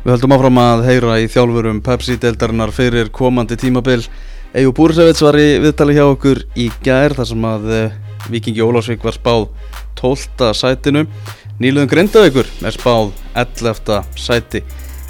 Við 0.00 0.14
höldum 0.14 0.32
áfram 0.32 0.58
að 0.62 0.86
heyra 0.86 1.16
í 1.20 1.26
þjálfurum 1.28 1.82
Pepsi-deltarinnar 1.84 2.70
fyrir 2.72 3.10
komandi 3.12 3.58
tímabil. 3.60 4.00
Egu 4.56 4.72
Búrisevits 4.72 5.20
var 5.20 5.36
í 5.36 5.58
viðtali 5.60 5.98
hjá 5.98 6.06
okkur 6.06 6.40
í 6.56 6.70
gær 6.80 7.12
þar 7.18 7.28
sem 7.28 7.44
að 7.44 7.68
eh, 7.76 7.98
Vikingi 8.32 8.64
Ólásvík 8.64 9.04
var 9.04 9.18
spáð 9.18 9.44
12. 10.00 10.54
sætinu. 10.56 11.04
Nýluðum 11.60 11.92
Grindavíkur 11.92 12.48
er 12.64 12.72
spáð 12.72 13.12
11. 13.36 14.00
sæti. 14.16 14.64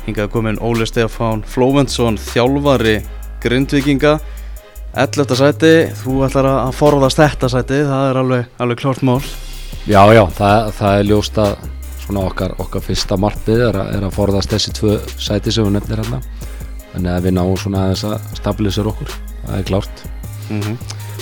Hingað 0.09 0.33
komin 0.35 0.59
Óli 0.59 0.91
Stefán 0.91 1.47
Flóventsson, 1.47 2.19
þjálfari 2.19 2.99
Grindvikinga. 3.45 4.19
11. 4.99 5.37
sæti, 5.39 5.75
þú 6.03 6.25
ætlar 6.27 6.51
að 6.51 6.75
forðast 6.75 7.23
þetta 7.23 7.55
sæti, 7.55 7.85
það 7.87 8.09
er 8.09 8.25
alveg, 8.25 8.55
alveg 8.59 8.83
klart 8.83 9.07
mál. 9.07 9.21
Já, 9.87 10.03
já, 10.11 10.25
það, 10.35 10.73
það 10.81 10.97
er 10.97 11.15
ljóst 11.15 11.39
að 11.39 11.61
svona 12.11 12.27
okkar, 12.29 12.55
okkar 12.61 12.83
fyrsta 12.85 13.17
markmið 13.21 13.67
er, 13.69 13.79
að- 13.81 13.93
er 13.97 14.07
að 14.09 14.17
forðast 14.17 14.51
þessi 14.53 14.75
tvö 14.77 14.97
sæti 15.17 15.55
sem 15.55 15.65
við 15.65 15.79
nefnir 15.79 16.03
hérna. 16.03 16.21
Þannig 16.91 17.13
að 17.15 17.27
við 17.29 17.37
náum 17.37 17.57
svona 17.57 17.85
aðeins 17.87 18.05
að 18.05 18.17
stabilisera 18.35 18.91
okkur, 18.91 19.15
það 19.47 19.59
er 19.59 19.69
klárt. 19.71 20.03
Mm 20.51 20.61
-hmm. 20.61 20.77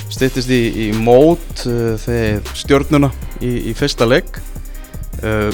Stittist 0.09 0.49
í, 0.49 0.89
í 0.89 0.93
mót 0.97 1.67
uh, 1.69 1.95
þegar 2.01 2.41
stjórnuna 2.57 3.11
í, 3.45 3.69
í 3.69 3.75
fyrsta 3.77 4.07
legg 4.09 4.25
uh, 5.23 5.53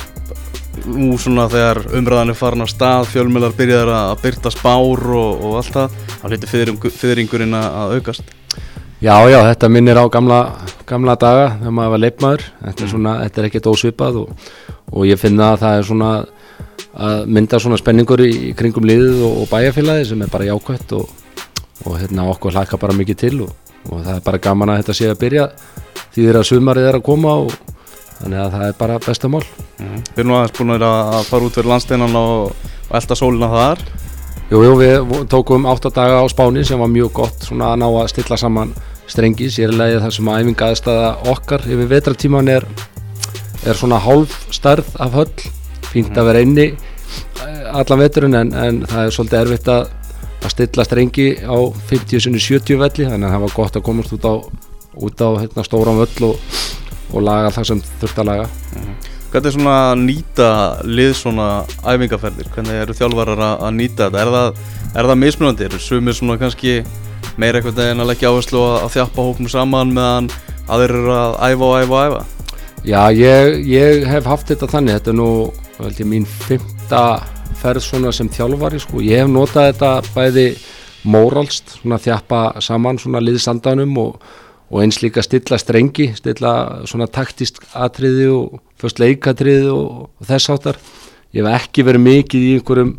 Nú 0.86 1.18
svona 1.18 1.48
þegar 1.48 1.80
umræðan 1.94 2.30
er 2.30 2.34
farin 2.38 2.62
á 2.62 2.68
stað 2.70 3.08
Fjölmjölar 3.10 3.52
byrjar 3.54 3.88
að 3.88 4.22
byrta 4.22 4.50
spár 4.50 5.02
og, 5.10 5.44
og 5.44 5.56
allt 5.58 5.74
það 5.74 5.90
Þá 6.22 6.46
fyrring, 6.48 6.78
fyrringurinn 6.80 7.52
að 7.52 7.66
að 7.82 7.94
aukast. 7.98 8.22
Já, 9.04 9.18
já, 9.28 9.36
þetta 9.50 9.68
minnir 9.68 9.98
á 10.00 10.08
gamla, 10.08 10.38
gamla 10.88 11.12
daga 11.20 11.48
þegar 11.58 11.74
maður 11.76 11.90
var 11.92 12.00
leikmaður. 12.00 12.44
Þetta 12.62 12.84
er 12.84 12.88
svona, 12.88 13.12
þetta 13.20 13.40
er 13.42 13.48
ekkert 13.50 13.66
ósvipað 13.68 14.20
og, 14.22 14.46
og 14.94 15.08
ég 15.08 15.20
finna 15.20 15.52
að 15.52 15.60
það 15.64 15.78
er 15.78 15.86
svona 15.90 16.12
að 16.94 17.26
mynda 17.34 17.58
svona 17.58 17.78
spenningur 17.80 18.22
í, 18.22 18.32
kringum 18.54 18.86
liðið 18.86 19.22
og, 19.26 19.36
og 19.42 19.50
bæjarfélagi 19.50 20.08
sem 20.10 20.22
er 20.22 20.30
bara 20.30 20.48
jákvætt 20.48 20.94
og, 20.98 21.10
og 21.84 21.98
hérna 21.98 22.28
okkur 22.30 22.54
hlaka 22.54 22.78
bara 22.80 22.94
mikið 22.96 23.20
til 23.24 23.36
og, 23.48 23.54
og 23.90 24.04
það 24.04 24.14
er 24.16 24.26
bara 24.28 24.42
gaman 24.46 24.74
að 24.74 24.82
þetta 24.82 24.98
sé 25.00 25.10
að 25.10 25.20
byrja 25.24 25.48
því 26.14 26.28
þeirra 26.28 26.44
sumarið 26.46 26.88
er 26.88 27.00
að 27.00 27.06
koma 27.08 27.34
og 27.42 27.56
þannig 28.20 28.40
að 28.40 28.54
það 28.54 28.64
er 28.68 28.78
bara 28.78 29.00
besta 29.02 29.30
mál. 29.30 29.42
Mm. 29.80 29.98
Við 29.98 30.22
erum 30.22 30.30
nú 30.30 30.38
aðeins 30.38 30.56
búin 30.58 30.74
að 30.76 30.86
að 30.86 31.28
fara 31.28 31.48
út 31.48 31.58
fyrir 31.58 31.70
landsteinan 31.72 32.18
og, 32.20 32.66
og 32.86 32.96
elda 33.00 33.18
sólina 33.18 33.50
þar. 33.52 33.84
Jú, 34.52 34.60
jú, 34.60 34.72
við 34.78 35.14
tókum 35.32 35.66
8 35.70 35.90
daga 35.96 36.20
á 36.22 36.24
Spáni 36.30 36.64
sem 36.68 36.78
var 36.78 36.90
mjög 36.92 37.14
gott 37.16 37.46
svona 37.48 37.72
að 37.72 37.80
ná 37.82 37.86
að 37.88 38.10
stilla 38.12 38.38
saman 38.38 38.74
strengi. 39.10 39.50
Sérlega 39.50 40.02
þar 40.04 40.14
sem 40.14 40.30
að 40.30 40.42
æfingaðstæða 40.44 41.10
okkar 41.32 41.66
yfir 41.66 41.90
vetratíman 41.90 42.52
er, 42.52 42.68
er 43.64 43.78
svona 43.78 44.00
hálf 44.02 44.34
stærð 44.52 44.88
af 45.00 45.14
höll 45.16 45.46
fínt 45.92 46.18
að 46.18 46.28
vera 46.30 46.42
inni 46.44 46.66
eh, 46.74 47.64
allan 47.72 48.02
veturinn 48.02 48.38
en, 48.38 48.52
en 48.52 48.82
það 48.88 49.06
er 49.06 49.14
svolítið 49.16 49.40
erfitt 49.40 49.70
að, 49.72 49.88
að 50.42 50.54
stilla 50.54 50.86
strengi 50.86 51.28
á 51.46 51.58
50-70 51.90 52.80
velli 52.82 53.08
þannig 53.08 53.28
að 53.28 53.34
það 53.36 53.44
var 53.46 53.56
gott 53.56 53.78
að 53.78 53.86
komast 53.88 54.14
út 54.16 54.28
á, 54.28 54.34
út 55.08 55.24
á 55.24 55.28
hérna, 55.40 55.66
stóran 55.66 56.00
völl 56.02 56.30
og, 56.30 56.62
og 57.14 57.24
laga 57.24 57.52
það 57.54 57.70
sem 57.70 57.82
þurft 58.02 58.22
að 58.22 58.30
laga 58.32 58.48
Hvernig 59.34 59.48
er 59.50 59.54
svona 59.56 59.78
að 59.88 59.96
nýta 59.98 60.48
lið 60.86 61.12
svona 61.18 61.46
æfingaferðir? 61.82 62.50
Hvernig 62.54 62.76
eru 62.84 62.94
þjálfarar 62.94 63.40
að, 63.42 63.54
að 63.66 63.72
nýta 63.80 64.06
þetta? 64.06 64.20
Er 64.20 64.30
það, 64.30 64.60
er 64.92 65.08
það 65.10 65.18
mismunandi? 65.24 65.66
Eru 65.66 65.80
sumir 65.82 66.14
svona 66.14 66.36
kannski 66.38 66.76
meira 67.42 67.58
eitthvað 67.58 67.80
en 67.88 68.04
að 68.04 68.12
leggja 68.12 68.30
áherslu 68.30 68.62
að, 68.62 68.76
að 68.84 68.94
þjappa 68.94 69.24
hóknum 69.26 69.50
saman 69.50 69.90
meðan 69.96 70.30
aðeir 70.70 70.94
eru 71.00 71.16
að 71.18 71.34
æfa 71.48 71.66
og 71.66 71.74
æfa 71.80 71.98
og 71.98 72.06
æfa? 72.12 72.33
Já, 72.84 73.08
ég, 73.16 73.62
ég 73.64 74.02
hef 74.04 74.26
haft 74.28 74.50
þetta 74.50 74.66
þannig, 74.68 74.98
þetta 74.98 75.12
er 75.14 75.16
nú 75.16 75.28
ég, 75.88 76.00
mín 76.04 76.26
fymta 76.28 77.22
ferð 77.56 78.12
sem 78.12 78.28
þjálfari, 78.28 78.76
sko. 78.82 79.00
ég 79.00 79.22
hef 79.22 79.30
notað 79.32 79.70
þetta 79.70 79.92
bæði 80.12 80.44
móralst, 81.08 81.78
svona 81.78 81.96
þjappa 81.96 82.40
saman 82.60 83.00
svona 83.00 83.22
liðsandanum 83.24 83.96
og, 84.02 84.18
og 84.68 84.82
eins 84.84 85.00
líka 85.00 85.24
stilla 85.24 85.56
strengi, 85.56 86.10
stilla 86.18 86.52
svona 86.84 87.08
taktist 87.08 87.62
atriði 87.72 88.28
og 88.34 88.60
fyrst 88.76 89.00
leikatriði 89.00 89.72
og, 89.72 90.04
og 90.20 90.28
þess 90.28 90.52
áttar. 90.52 90.80
Ég 91.32 91.40
hef 91.40 91.64
ekki 91.64 91.86
verið 91.88 92.04
mikið 92.04 92.46
í 92.50 92.52
einhverjum, 92.58 92.92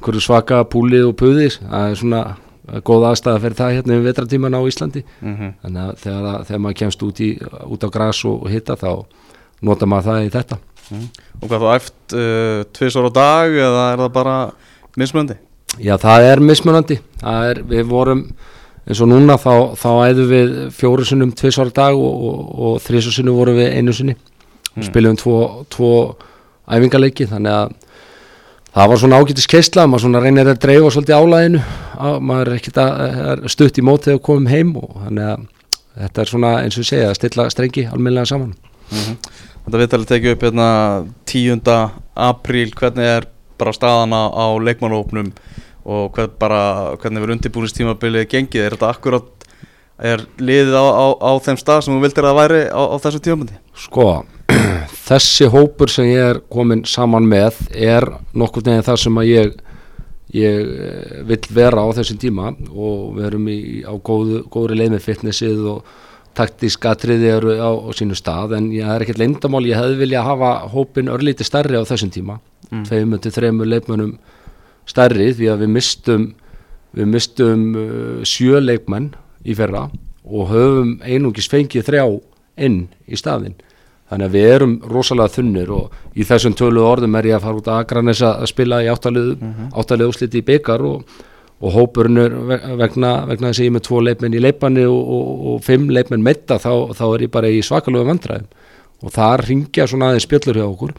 einhverjum 0.00 0.26
svaka 0.26 0.64
púli 0.66 1.04
og 1.06 1.14
puði, 1.22 1.46
það 1.62 1.92
er 1.92 2.02
svona 2.02 2.24
góð 2.84 3.06
aðstæða 3.12 3.44
fyrir 3.46 3.58
það 3.62 3.72
hérna 3.76 3.94
við 3.94 4.10
vetratíman 4.10 4.58
á 4.58 4.60
Íslandi 4.66 5.04
Mm 5.20 5.36
-hmm. 5.36 5.54
þannig 5.62 5.82
að 5.82 5.96
þegar, 6.02 6.44
þegar 6.44 6.60
maður 6.60 6.78
kemst 6.82 7.02
út, 7.02 7.20
í, 7.20 7.30
út 7.70 7.84
á 7.86 7.88
gras 7.88 8.24
og, 8.24 8.42
og 8.42 8.50
hitta 8.50 8.74
þá 8.74 9.06
nota 9.64 9.88
maður 9.88 10.10
það 10.10 10.26
í 10.26 10.30
þetta. 10.34 10.58
Og 11.38 11.50
hvað 11.50 11.64
þú 11.64 11.72
æft 11.74 12.16
uh, 12.16 12.60
tvisar 12.76 13.08
á 13.08 13.10
dag 13.14 13.56
eða 13.56 13.82
er 13.92 14.02
það 14.02 14.14
bara 14.14 14.36
mismunandi? 14.98 15.36
Já, 15.78 15.94
það 16.00 16.28
er 16.30 16.42
mismunandi. 16.42 16.98
Það 17.20 17.50
er, 17.50 17.60
við 17.68 17.90
vorum 17.90 18.22
eins 18.88 19.02
og 19.04 19.10
núna 19.10 19.36
þá, 19.40 19.52
þá 19.76 19.90
æðum 20.08 20.30
við 20.32 20.54
fjóru 20.78 21.04
sinnum 21.04 21.34
tvisvar 21.36 21.68
á 21.68 21.78
dag 21.82 21.98
og, 21.98 22.24
og, 22.30 22.38
og 22.56 22.80
þrísar 22.86 23.18
sinnum 23.18 23.36
vorum 23.36 23.58
við 23.58 23.76
einu 23.76 23.94
sinni. 23.94 24.16
Og 24.78 24.86
spilum 24.86 25.18
tvo, 25.18 25.36
tvo 25.72 25.92
æfingaleiki 26.70 27.26
þannig 27.28 27.52
að 27.52 27.76
það 28.78 28.90
var 28.92 29.00
svona 29.02 29.18
ágætis 29.18 29.48
keisla 29.50 29.86
maður 29.88 30.04
svona 30.06 30.22
reynir 30.22 30.48
að 30.52 30.60
dreifa 30.62 30.90
svolítið 30.94 31.18
álæðinu 31.18 31.62
maður 32.22 32.50
er 32.52 32.58
ekkert 32.60 32.80
að 32.82 33.00
er 33.32 33.42
stutt 33.50 33.80
í 33.80 33.84
mót 33.84 34.04
þegar 34.06 34.18
við 34.18 34.26
komum 34.28 34.50
heim 34.52 34.74
og 34.78 34.92
þannig 35.02 35.30
að 35.32 35.46
þetta 35.98 36.22
er 36.22 36.30
svona 36.30 36.52
eins 36.62 36.78
og 36.78 36.86
segja 36.86 37.08
að 37.10 37.16
stilla 37.18 37.48
strengi 37.50 37.86
almennilega 37.88 38.30
saman. 38.30 38.54
Mm 38.88 39.16
Þetta 39.68 39.80
viðtalið 39.82 40.08
tekið 40.08 40.30
upp 40.32 40.44
hérna 40.46 40.66
10. 41.28 41.58
apríl, 42.24 42.70
hvernig 42.72 43.04
er 43.04 43.26
bara 43.60 43.74
staðan 43.76 44.14
á, 44.16 44.48
leikmannhópnum 44.64 45.26
og 45.84 46.14
hvern, 46.16 46.30
bara, 46.40 46.60
hvernig 47.02 47.20
verður 47.20 47.34
undirbúinistímabilið 47.34 48.24
gengið, 48.32 48.62
er 48.64 48.76
þetta 48.78 48.88
akkurat 48.94 49.44
er 50.00 50.24
liðið 50.40 50.72
á, 50.72 50.86
á, 50.88 51.06
á 51.20 51.32
þeim 51.44 51.60
stað 51.60 51.82
sem 51.84 51.92
þú 51.92 52.00
vildir 52.06 52.30
að 52.30 52.38
væri 52.40 52.62
á, 52.72 52.80
á 52.80 52.96
þessu 53.04 53.20
tímabandi? 53.26 53.60
Sko, 53.84 54.08
þessi 55.10 55.52
hópur 55.52 55.92
sem 55.92 56.08
ég 56.14 56.32
er 56.32 56.42
komin 56.48 56.86
saman 56.88 57.28
með 57.28 57.60
er 57.76 58.08
nokkur 58.32 58.64
neginn 58.64 58.88
það 58.88 59.00
sem 59.04 59.20
að 59.20 59.32
ég, 59.34 59.62
ég 60.32 60.76
eh, 60.88 61.16
vill 61.28 61.42
vera 61.60 61.84
á 61.84 61.92
þessum 62.00 62.24
tíma 62.24 62.54
og 62.72 63.18
við 63.20 63.32
erum 63.34 63.52
í, 63.52 63.62
á 63.84 63.92
góðu, 64.00 64.46
góðri 64.48 64.80
leið 64.80 64.96
með 64.96 65.08
fitnessið 65.10 65.72
og 65.76 65.96
taktísk 66.38 66.86
atriði 66.86 67.32
eru 67.34 67.56
á, 67.58 67.70
á 67.74 67.90
sínu 67.98 68.16
stað 68.18 68.54
en 68.58 68.70
ég 68.72 68.86
er 68.86 69.02
ekkert 69.02 69.18
leyndamál, 69.18 69.66
ég 69.66 69.78
hefði 69.78 69.98
vilja 70.04 70.22
hafa 70.26 70.52
hópin 70.72 71.10
örlíti 71.10 71.46
stærri 71.46 71.76
á 71.76 71.82
þessum 71.82 72.14
tíma 72.14 72.38
Mm. 72.68 72.84
tveimur 72.84 73.20
til 73.22 73.32
þreimur 73.32 73.68
leikmönnum 73.68 74.18
stærri 74.88 75.30
því 75.32 75.46
að 75.48 75.62
við 75.62 75.70
mistum 75.72 76.24
við 76.98 77.06
mistum 77.14 77.62
uh, 77.80 78.18
sjö 78.28 78.60
leikmenn 78.60 79.14
í 79.48 79.54
fyrra 79.56 79.86
og 80.28 80.50
höfum 80.50 80.90
einungis 81.00 81.48
fengið 81.48 81.86
þrjá 81.86 82.04
inn 82.66 82.82
í 83.08 83.16
staðinn 83.16 83.56
þannig 84.10 84.28
að 84.28 84.36
við 84.36 84.48
erum 84.50 84.74
rosalega 84.88 85.32
þunnir 85.36 85.72
og 85.78 85.96
í 86.16 86.26
þessum 86.28 86.56
tölu 86.60 86.84
orðum 86.84 87.16
er 87.16 87.30
ég 87.30 87.38
að 87.38 87.46
fara 87.46 87.62
út 87.62 87.70
að 87.72 87.80
Akranes 87.84 88.22
að 88.24 88.44
spila 88.52 88.82
í 88.84 88.90
áttalegu 88.92 89.36
mm 89.38 89.54
-hmm. 89.72 90.08
úsliti 90.08 90.42
í 90.42 90.46
byggar 90.50 90.84
og, 90.84 91.02
og 91.58 91.72
hópurinn 91.74 92.20
ve- 92.48 92.60
vegna, 92.78 93.12
vegna 93.26 93.50
þess 93.50 93.58
að 93.62 93.64
ég 93.66 93.72
er 93.72 93.76
með 93.78 93.86
tvo 93.88 94.02
leikmenn 94.06 94.36
í 94.38 94.42
leipanni 94.44 94.84
og, 94.86 95.00
og, 95.16 95.32
og 95.54 95.64
fimm 95.66 95.88
leikmenn 95.90 96.22
metta 96.22 96.60
þá, 96.62 96.70
þá 96.94 97.04
er 97.16 97.24
ég 97.26 97.32
bara 97.34 97.50
í 97.50 97.62
svakalegu 97.66 98.06
vandræðum. 98.06 98.46
Og 99.02 99.12
það 99.14 99.42
ringja 99.48 99.86
svona 99.90 100.12
aðeins 100.12 100.26
spjöllur 100.26 100.58
hjá 100.58 100.66
okkur. 100.68 100.94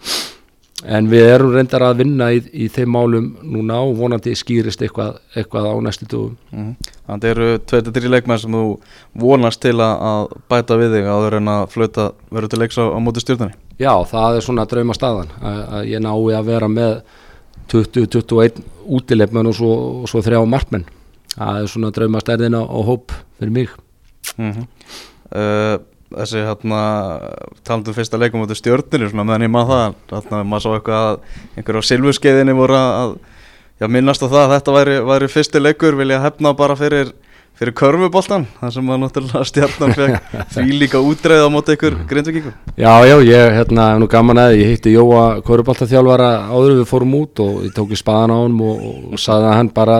En 0.87 1.09
við 1.11 1.25
erum 1.33 1.51
reyndar 1.51 1.83
að 1.83 1.97
vinna 2.05 2.29
í, 2.31 2.37
í 2.55 2.69
þeim 2.71 2.93
málum 2.95 3.25
núna 3.43 3.81
og 3.83 3.97
vonandi 3.99 4.31
skýrist 4.39 4.79
eitthvað, 4.85 5.17
eitthvað 5.35 5.65
á 5.67 5.75
næstu 5.83 6.07
dögum. 6.07 6.37
Mm 6.55 6.77
Þannig 7.09 7.31
eru 7.33 7.45
23 7.65 8.09
leikmenn 8.13 8.37
sem 8.39 8.53
þú 8.53 8.61
vonast 9.17 9.59
til 9.63 9.73
að, 9.81 9.95
að 10.11 10.35
bæta 10.53 10.75
við 10.77 10.91
þig 10.93 11.07
áður 11.09 11.35
en 11.39 11.47
að 11.55 11.63
flauta 11.73 12.05
verður 12.29 12.51
til 12.53 12.59
leiks 12.61 12.77
á, 12.77 12.85
á 12.85 12.99
móti 13.01 13.23
stjórnarni. 13.23 13.57
Já, 13.81 13.91
það 14.11 14.37
er 14.37 14.45
svona 14.45 14.65
drauma 14.69 14.93
staðan 14.95 15.31
að, 15.41 15.59
að 15.79 15.87
ég 15.89 16.03
nái 16.05 16.35
að 16.37 16.51
vera 16.51 16.69
með 16.69 16.93
20-21 17.73 18.61
útileikmenn 18.89 19.49
og 19.51 19.55
svo, 19.57 19.71
svo 20.09 20.23
þrjá 20.25 20.41
markmenn. 20.49 20.87
Það 21.35 21.61
er 21.61 21.71
svona 21.71 21.93
drauma 21.95 22.21
stærðin 22.23 22.57
á, 22.57 22.63
á 22.65 22.79
hóp 22.89 23.13
fyrir 23.39 23.55
mig. 23.55 23.77
Mm 24.35 24.65
uh, 25.35 25.77
þessi 26.09 26.41
hérna 26.41 26.81
talandum 27.67 27.93
fyrsta 27.93 28.17
leikum 28.17 28.41
af 28.41 28.57
stjórnir 28.57 29.11
meðan 29.13 29.45
ég 29.45 29.51
maður 29.53 29.69
það 30.09 30.15
hérna, 30.15 30.39
maður 30.43 30.63
sá 30.63 30.69
eitthvað 30.73 31.03
að 31.05 31.19
einhver 31.59 31.77
á 31.77 31.81
silfuskeiðinni 31.89 32.55
voru 32.57 32.77
að 32.79 33.11
já, 33.79 33.87
minnast 33.87 34.25
á 34.25 34.27
það 34.27 34.41
að 34.41 34.53
þetta 34.55 34.75
væri, 34.77 34.95
væri 35.11 35.29
fyrsti 35.29 35.61
leikur 35.61 35.99
vilja 35.99 36.21
hefna 36.23 36.55
bara 36.57 36.77
fyrir 36.79 37.13
fyrir 37.59 37.75
körfuboltan, 37.75 38.45
þar 38.61 38.73
sem 38.75 38.89
að 38.89 39.01
náttúrulega 39.03 39.45
stjarnan 39.49 39.95
fekk 39.97 40.35
því 40.55 40.77
líka 40.79 41.01
útreið 41.03 41.43
á 41.43 41.49
móti 41.51 41.75
ykkur 41.75 41.97
grindvikingur 42.07 42.53
Já, 42.79 42.93
já, 43.03 43.15
ég 43.27 43.55
hérna, 43.57 43.89
hef 43.93 43.99
nú 43.99 44.07
gaman 44.11 44.43
að 44.45 44.59
ég 44.61 44.75
hitti 44.75 44.93
Jóa 44.95 45.25
Körubaltaþjálfara 45.47 46.29
áður 46.53 46.77
við 46.79 46.85
fórum 46.87 47.17
út 47.19 47.43
og 47.43 47.65
ég 47.67 47.73
tók 47.75 47.91
í 47.91 47.99
spaðan 47.99 48.31
á 48.31 48.37
honum 48.39 48.63
og, 48.63 48.85
og 49.11 49.19
saði 49.19 49.49
að 49.49 49.57
hann 49.59 49.73
bara 49.75 49.99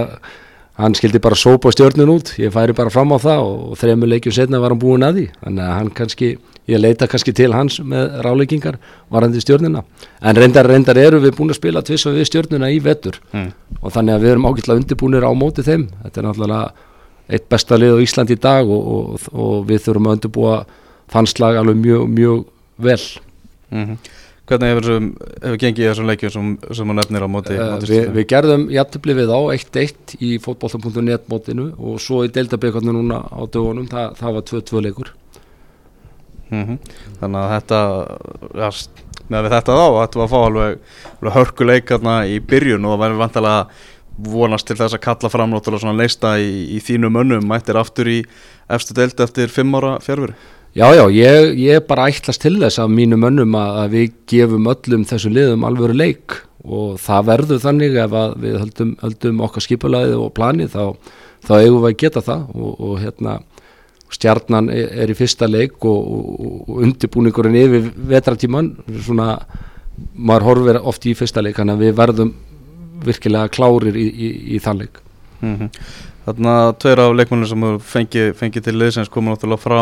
hann 0.79 0.95
skildi 0.95 1.19
bara 1.19 1.35
sópa 1.35 1.71
stjörnun 1.75 2.13
út. 2.13 2.33
Ég 2.39 2.53
færi 2.55 2.75
bara 2.75 2.91
fram 2.93 3.11
á 3.11 3.19
það 3.19 3.41
og 3.43 3.79
þremur 3.79 4.13
leikjum 4.13 4.35
setna 4.35 4.61
var 4.63 4.71
hann 4.71 4.79
búin 4.79 5.03
að 5.03 5.17
því. 5.17 5.25
Þannig 5.43 5.63
að 5.65 5.73
hann 5.75 5.89
kannski, 5.97 6.29
ég 6.71 6.79
leita 6.79 7.07
kannski 7.11 7.33
til 7.35 7.49
hans 7.51 7.79
með 7.83 8.19
ráleikingar 8.23 8.77
varandi 9.11 9.43
stjórnuna 9.43 9.83
en 10.21 10.39
reyndar, 10.39 10.69
reyndar 10.69 10.99
eru 11.01 11.19
við 11.23 11.35
búin 11.35 11.51
að 11.51 11.59
spila 11.59 11.83
tvissa 11.83 12.13
við 12.15 12.29
stjórnuna 12.29 12.71
í 12.71 12.79
vetur. 12.83 13.19
Mm. 13.33 13.51
og 13.81 13.95
þannig 13.95 14.15
að 14.15 14.23
við 14.23 14.31
erum 14.35 14.47
ágætlega 14.47 14.83
undirbúinir 14.83 15.27
á 15.27 15.31
móti 15.35 15.65
þeim. 15.67 15.89
Þetta 16.05 16.21
er 16.21 16.29
náttúrulega 16.29 16.87
eitt 17.29 17.49
besta 17.51 17.77
lið 17.77 17.99
á 17.99 18.03
Íslandi 18.03 18.37
í 18.37 18.41
dag 18.41 18.69
og, 18.69 18.87
og, 18.95 19.27
og 19.33 19.67
við 19.69 19.83
þurfum 19.85 20.09
að 20.09 20.17
undirbúa 20.17 20.55
þann 21.13 21.29
slag 21.29 21.59
alveg 21.59 21.77
mjög, 21.83 22.07
mjög 22.15 22.47
vel. 22.89 23.03
Mm 23.69 23.99
Hvernig 24.49 24.71
hefur, 24.71 25.03
hefur 25.43 25.57
gengið 25.61 25.87
þessum 25.91 26.07
leikjum 26.09 26.31
sem, 26.33 26.45
sem 26.73 26.89
hún 26.89 26.97
nefnir 26.97 27.21
á 27.21 27.29
móti, 27.29 27.53
Uh, 27.53 27.75
við, 27.85 28.07
við 28.15 28.23
gerðum 28.31 28.63
jættibli 28.73 29.13
við 29.13 29.29
á 29.29 29.39
1-1 29.53 30.15
í 30.25 30.29
fótbolta.net 30.41 31.27
mótinu 31.29 31.67
og 31.77 31.99
svo 32.01 32.23
í 32.25 32.31
deildabíkarnu 32.33 32.95
núna 32.95 33.19
á 33.29 33.45
dögunum, 33.45 33.85
það, 33.91 34.15
það 34.17 34.39
var 34.39 34.47
2-2 34.49 34.81
leikur. 34.87 35.11
Mhm. 36.49 36.79
Þannig 37.19 37.39
að 37.43 37.53
þetta 37.53 37.81
ja, 38.57 38.71
með 39.29 39.51
þetta 39.53 39.77
þá, 39.77 39.85
þetta 39.99 40.21
var 40.21 40.25
að 40.25 40.33
fá 40.33 40.39
alveg, 40.39 40.81
alveg 41.19 41.37
hörkuleik 41.37 41.93
í 42.25 42.39
byrjun 42.49 42.89
og 42.89 42.95
það 42.95 43.03
væri 43.03 43.21
vantilega 43.21 43.61
vonast 44.27 44.67
til 44.67 44.77
þess 44.79 44.97
að 44.97 45.03
kalla 45.05 45.31
fram 45.31 45.53
náttúrulega 45.53 45.85
svona 45.85 45.99
leista 45.99 46.35
í, 46.41 46.75
í 46.75 46.79
þínum 46.83 47.19
önnum 47.21 47.49
mættir 47.49 47.79
aftur 47.79 48.09
í 48.11 48.21
efstu 48.69 48.95
deild 48.97 49.19
eftir 49.23 49.51
fimm 49.53 49.75
ára 49.79 49.97
fjárveri 50.03 50.37
Já, 50.77 50.85
já, 50.93 51.07
ég, 51.09 51.55
ég 51.57 51.85
bara 51.89 52.05
ætlast 52.11 52.43
til 52.43 52.59
þess 52.61 52.77
að 52.77 52.91
mínu 52.93 53.17
mönnum 53.17 53.55
að, 53.57 53.87
við 53.89 54.11
gefum 54.29 54.67
öllum 54.69 55.05
þessum 55.09 55.33
liðum 55.33 55.63
alvöru 55.65 55.95
leik. 55.97 56.35
Og 56.61 56.99
það 57.01 57.25
verður 57.25 57.61
þannig 57.63 57.97
ef 57.97 58.13
við 58.37 58.57
höldum, 58.61 58.91
höldum 59.01 59.41
okkar 59.47 59.65
skipulaðið 59.65 60.19
og 60.21 60.29
planið 60.37 60.75
þá, 60.75 60.83
þá 61.47 61.53
eigum 61.55 61.79
við 61.81 61.89
að 61.89 61.97
geta 62.03 62.23
það. 62.27 62.43
Og, 62.53 62.75
og 62.85 62.93
hérna 63.01 63.33
stjarnan 64.13 64.69
er, 64.73 64.93
er 64.93 65.09
í 65.09 65.17
fyrsta 65.17 65.49
leik 65.49 65.89
og, 65.89 66.13
og, 66.13 66.53
og 66.67 66.83
undirbúningurinn 66.85 67.57
yfir 67.63 67.89
vetratíman 68.13 68.69
svona, 69.01 69.39
maður 70.13 70.47
horfir 70.51 70.81
oft 70.83 71.09
í 71.09 71.15
fyrsta 71.17 71.41
leik 71.41 71.57
þannig 71.57 71.79
að 71.79 71.85
við 71.87 71.97
verðum 71.97 72.33
virkilega 73.05 73.51
klárir 73.53 73.97
í, 73.97 74.07
í, 74.09 74.29
í 74.55 74.63
þann 74.63 74.85
leik 74.85 75.03
mm 75.41 75.69
Þarna 76.29 76.75
tveir 76.77 76.99
af 77.01 77.13
leikmennir 77.15 77.49
sem 77.49 77.63
þú 77.63 77.69
fengið 77.89 78.27
fengi 78.37 78.61
til 78.61 78.75
liðsins 78.75 79.09
koma 79.09 79.31
náttúrulega 79.33 79.63
frá 79.63 79.79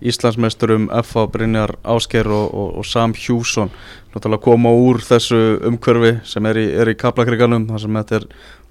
Íslandsmeisturum 0.00 0.88
F.A. 0.92 1.22
Brynjar 1.28 1.74
Ásker 1.94 2.28
og, 2.28 2.50
og, 2.52 2.74
og 2.80 2.86
Sam 2.88 3.14
Hjússon 3.16 3.70
náttúrulega 4.12 4.44
koma 4.44 4.72
úr 4.76 5.00
þessu 5.04 5.38
umhverfi 5.70 6.18
sem 6.28 6.48
er 6.50 6.60
í, 6.60 6.66
í 6.68 6.96
kaplakriganum 7.00 7.68
þar 7.70 7.84
sem 7.84 8.00
þetta 8.00 8.18
er 8.18 8.26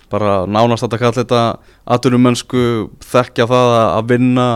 bara 0.10 0.36
nánast 0.50 0.86
að 0.86 1.00
kalla 1.00 1.18
þetta 1.18 1.42
aturumönsku 1.98 2.64
þekkja 3.06 3.50
það 3.50 3.74
að, 3.78 3.88
að 3.96 4.08
vinna 4.14 4.48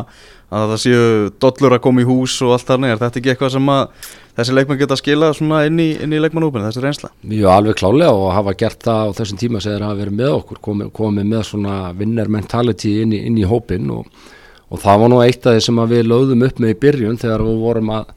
að 0.53 0.73
það 0.73 0.81
séu 0.83 1.05
dollur 1.41 1.75
að 1.77 1.81
koma 1.85 2.03
í 2.03 2.07
hús 2.07 2.35
og 2.45 2.53
allt 2.55 2.67
þannig, 2.67 2.93
er 2.93 3.01
þetta 3.01 3.19
ekki 3.19 3.31
eitthvað 3.33 3.53
sem 3.55 3.71
að 3.73 4.11
þessi 4.37 4.55
leikmenn 4.57 4.79
geta 4.81 4.97
skilað 4.99 5.35
svona 5.37 5.61
inn 5.69 5.79
í, 5.81 5.87
í 5.97 6.19
leikmannhópinu, 6.21 6.67
þessi 6.67 6.83
reynsla? 6.83 7.09
Jú, 7.29 7.47
alveg 7.53 7.77
klálega 7.79 8.13
og 8.17 8.29
hafa 8.35 8.53
gert 8.59 8.85
það 8.85 9.13
á 9.13 9.15
þessum 9.19 9.41
tíma 9.41 9.63
sem 9.63 9.73
þeir 9.73 9.87
hafa 9.87 9.99
verið 10.01 10.19
með 10.19 10.37
okkur, 10.37 10.61
komið, 10.67 10.93
komið 10.99 11.27
með 11.31 11.43
svona 11.49 11.79
winner 11.97 12.31
mentality 12.33 12.93
inn 13.03 13.15
í, 13.15 13.23
inn 13.29 13.41
í 13.41 13.47
hópin 13.49 13.91
og, 13.93 14.23
og 14.69 14.83
það 14.83 15.03
var 15.03 15.13
nú 15.13 15.19
eitt 15.25 15.49
af 15.49 15.57
því 15.57 15.65
sem 15.67 15.83
að 15.83 15.97
við 15.97 16.07
lögðum 16.11 16.47
upp 16.47 16.63
með 16.63 16.73
í 16.75 16.79
byrjun 16.85 17.21
þegar 17.21 17.45
við 17.47 17.61
vorum 17.67 17.93
að 17.97 18.15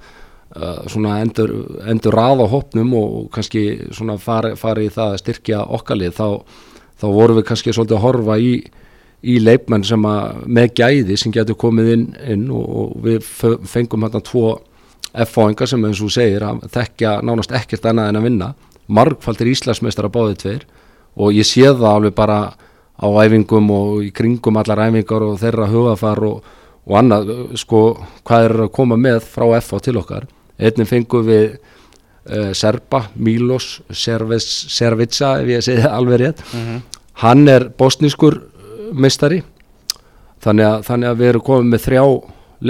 uh, 0.56 1.10
endur, 1.16 1.54
endur 1.88 2.16
raða 2.16 2.48
hópnum 2.52 2.96
og, 2.96 3.18
kannski 3.34 3.66
svona 3.96 4.18
fari, 4.22 4.54
fari 4.60 4.88
í 4.88 4.92
það 4.92 5.14
að 5.14 5.22
styrkja 5.24 5.62
okkalið 5.78 6.16
þá, 6.16 6.26
þá 7.00 7.06
vorum 7.12 7.40
við 7.40 7.48
kannski 7.50 7.76
svolítið 7.76 7.98
að 7.98 8.06
horfa 8.06 8.38
í, 8.40 8.52
í 9.24 9.38
leikmenn 9.42 9.84
sem 9.86 10.02
að 10.06 10.42
með 10.46 10.72
gæði 10.80 11.16
sem 11.18 11.32
getur 11.32 11.56
komið 11.58 11.92
inn, 11.94 12.06
inn 12.28 12.44
og, 12.50 12.66
og 12.68 12.96
við 13.06 13.22
fe- 13.24 13.56
fengum 13.66 14.04
hérna 14.06 14.20
tvo 14.22 14.58
F-fáingar 15.16 15.68
sem 15.70 15.84
eins 15.88 16.02
og 16.04 16.10
segir 16.12 16.44
að 16.44 16.66
þekkja 16.74 17.14
nánast 17.24 17.54
ekkert 17.56 17.86
annað 17.88 18.10
en 18.10 18.18
að 18.20 18.26
vinna. 18.28 18.48
Margfaldir 18.92 19.48
Íslandsmeistar 19.54 20.06
að 20.10 20.12
báði 20.18 20.36
tveir 20.42 20.66
og 21.16 21.32
ég 21.32 21.48
sé 21.48 21.64
það 21.64 21.86
alveg 21.88 22.14
bara 22.18 22.40
á 23.00 23.06
æfingum 23.24 23.70
og 23.72 24.02
í 24.04 24.10
kringum 24.14 24.56
allar 24.60 24.82
æfingar 24.86 25.24
og 25.24 25.38
þeirra 25.40 25.66
hugafar 25.72 26.20
og, 26.28 26.42
og 26.86 26.98
annað, 27.00 27.32
sko, 27.58 27.80
hvað 28.28 28.44
er 28.50 28.54
að 28.66 28.72
koma 28.76 28.98
með 29.00 29.22
frá 29.24 29.46
F-fá 29.62 29.80
til 29.84 29.96
okkar. 30.00 30.28
Einnig 30.60 30.88
fengum 30.88 31.24
við 31.26 31.56
uh, 31.56 32.52
Serba, 32.56 33.06
Milos 33.16 33.78
Servica, 33.92 35.32
ef 35.40 35.48
ég 35.50 35.64
segi 35.64 35.82
það 35.84 35.96
alveg 36.00 36.22
rétt. 36.26 36.44
Mm 36.52 36.76
hann 37.16 37.48
er 37.48 37.70
bosnískur 37.80 38.34
meistari. 38.92 39.42
Þannig 40.44 40.68
að, 40.68 40.78
þannig 40.86 41.10
að 41.10 41.18
við 41.20 41.32
erum 41.32 41.44
komið 41.46 41.72
með 41.72 41.84
þrjá 41.86 42.04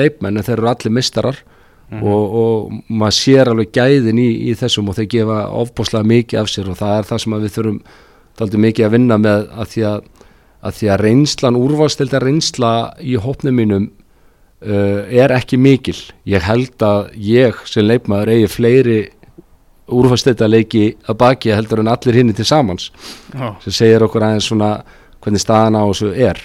leikmenn 0.00 0.36
en 0.38 0.46
þeir 0.46 0.58
eru 0.58 0.72
allir 0.72 0.96
meistarar. 0.96 1.42
Og, 1.86 2.32
og 2.40 2.72
maður 2.90 3.14
sér 3.14 3.48
alveg 3.52 3.70
gæðin 3.76 4.18
í, 4.18 4.30
í 4.50 4.54
þessum 4.58 4.88
og 4.90 4.96
þeir 4.98 5.06
gefa 5.12 5.36
ofbúslega 5.54 6.08
mikið 6.10 6.40
af 6.40 6.48
sér 6.50 6.70
og 6.72 6.78
það 6.80 6.96
er 6.96 7.06
það 7.06 7.20
sem 7.22 7.36
við 7.36 7.52
þurfum 7.54 7.76
daldið 8.40 8.62
mikið 8.64 8.86
að 8.86 8.96
vinna 8.96 9.18
með 9.22 9.44
að 9.54 9.68
því 9.70 9.84
að, 9.92 10.08
að, 10.58 10.74
því 10.80 10.88
að 10.90 11.04
reynslan, 11.04 11.60
úrvalstilda 11.60 12.20
reynsla 12.24 12.72
í 12.98 13.14
hópnum 13.22 13.56
mínum 13.60 13.86
uh, 13.86 15.06
er 15.06 15.34
ekki 15.36 15.60
mikil. 15.62 15.96
Ég 16.26 16.42
held 16.42 16.82
að 16.82 17.14
ég 17.22 17.62
sem 17.70 17.86
leikmaður 17.86 18.34
eigi 18.34 18.50
fleiri 18.50 18.98
úrvalstilda 19.86 20.50
leiki 20.50 20.88
að 21.06 21.20
baki 21.22 21.54
heldur 21.54 21.84
en 21.84 21.92
allir 21.92 22.18
hinni 22.18 22.34
til 22.34 22.48
samans. 22.48 22.90
Já, 23.30 23.54
sem 23.62 23.78
segir 23.78 24.04
okkur 24.06 24.26
aðeins 24.26 24.50
svona 24.50 24.80
hvernig 25.24 25.42
staðan 25.42 25.78
á 25.78 25.82
þessu 25.88 26.12
er. 26.14 26.40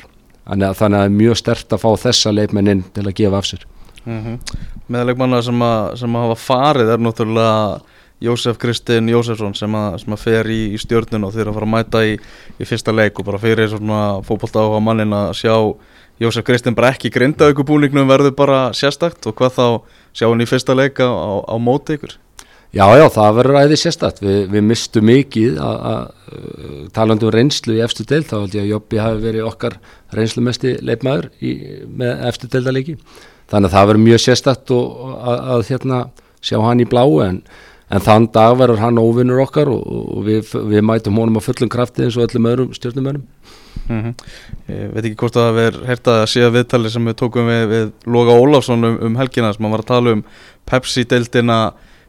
Þannig 0.45 0.68
að 0.68 0.79
það 0.79 1.00
er 1.01 1.15
mjög 1.15 1.39
stert 1.39 1.73
að 1.73 1.83
fá 1.83 1.89
þessa 2.07 2.33
leikmennin 2.33 2.83
til 2.95 3.06
að 3.06 3.18
gefa 3.19 3.41
af 3.41 3.50
sér. 3.51 3.65
Mm 4.01 4.39
með 4.91 5.12
leikmanna 5.12 5.39
sem, 5.45 5.63
sem 6.00 6.18
að 6.18 6.27
hafa 6.27 6.38
farið 6.41 6.94
er 6.95 7.01
náttúrulega 7.01 7.56
Jósef 8.21 8.59
Kristinn 8.62 9.09
Jósefsson 9.09 9.56
sem 9.57 9.75
að, 9.77 9.95
sem 10.03 10.13
að 10.13 10.21
fer 10.21 10.50
í, 10.53 10.59
í 10.75 10.79
stjórnun 10.81 11.25
og 11.25 11.33
þeir 11.33 11.50
að 11.50 11.57
fara 11.57 11.68
að 11.68 11.73
mæta 11.73 12.03
í, 12.06 12.18
í 12.62 12.68
fyrsta 12.69 12.94
leik 12.94 13.18
og 13.18 13.27
bara 13.31 13.39
fyrir 13.41 13.71
svona 13.71 14.01
fótbolta 14.27 14.62
á 14.62 14.77
mannin 14.83 15.15
að 15.17 15.33
sjá 15.39 15.56
Jósef 16.21 16.45
Kristinn 16.45 16.77
bara 16.77 16.91
ekki 16.94 17.09
grinda 17.13 17.50
ykkur 17.50 17.65
búningnum 17.71 18.09
verður 18.09 18.35
bara 18.38 18.59
sérstakt 18.77 19.25
og 19.25 19.38
hvað 19.39 19.56
þá 19.57 19.65
sjá 20.13 20.27
hann 20.27 20.44
í 20.44 20.50
fyrsta 20.50 20.75
leik 20.77 21.01
á, 21.01 21.09
á, 21.09 21.31
á 21.50 21.56
móti 21.57 21.97
ykkur 21.97 22.17
Já, 22.71 22.85
já, 22.95 23.03
það 23.12 23.33
verður 23.35 23.57
æði 23.65 23.77
sérstætt 23.81 24.21
við, 24.23 24.38
við 24.53 24.62
mistum 24.63 25.03
mikið 25.09 25.57
að- 25.59 25.81
að 25.89 26.03
uh, 26.31 26.75
talandi 26.95 27.25
um 27.27 27.33
reynslu 27.35 27.73
í 27.75 27.81
efstu 27.83 28.06
deild 28.07 28.29
þá 28.29 28.38
held 28.38 28.53
ég 28.56 28.63
að 28.63 28.69
Jobbi 28.71 29.01
hafi 29.03 29.19
verið 29.25 29.47
okkar 29.50 29.75
reynslumesti 30.15 30.77
leikmaður 30.88 31.27
í, 31.44 31.51
með 32.00 32.23
efstu 32.29 32.47
deildaleiki 32.53 32.95
þannig 33.51 33.68
að 33.68 33.75
það 33.75 33.89
verður 33.91 34.03
mjög 34.06 34.23
sérstætt 34.23 34.71
að, 34.71 35.44
að 35.57 35.65
hérna 35.73 36.00
sjá 36.39 36.57
hann 36.63 36.79
í 36.79 36.88
bláu 36.88 37.19
en, 37.25 37.41
en 37.91 38.06
þann 38.07 38.29
dag 38.31 38.56
verður 38.63 38.79
hann 38.85 39.01
óvinnur 39.03 39.44
okkar 39.44 39.67
og, 39.75 39.83
og 40.15 40.24
við, 40.29 40.56
við 40.71 40.88
mætum 40.88 41.19
honum 41.19 41.41
á 41.44 41.47
fullum 41.50 41.69
krafti 41.75 42.07
eins 42.07 42.15
og 42.15 42.29
öllum 42.29 42.47
öðrum 42.53 42.71
stjórnumönnum 42.79 43.27
mm 43.91 44.15
Ég 44.72 44.89
veit 44.95 45.03
ekki 45.10 45.17
hvort 45.19 45.36
að 45.36 45.50
það 45.50 45.55
verður 45.60 45.86
herta 45.91 46.13
að 46.22 46.27
séða 46.31 46.55
viðtali 46.55 46.89
sem 46.93 47.07
við 47.12 47.15
tókum 47.19 47.48
við, 47.51 47.63
við 47.72 47.91
Loga 48.15 48.36
Ólafsson 48.39 48.88
um, 48.88 48.98
um 49.10 49.15
helgina 49.19 49.51
sem 49.51 49.65
hann 49.67 49.74
var 49.75 49.84
að 49.84 49.89
tala 49.91 50.13
um 50.15 50.22
Pepsi-deildina 50.72 51.57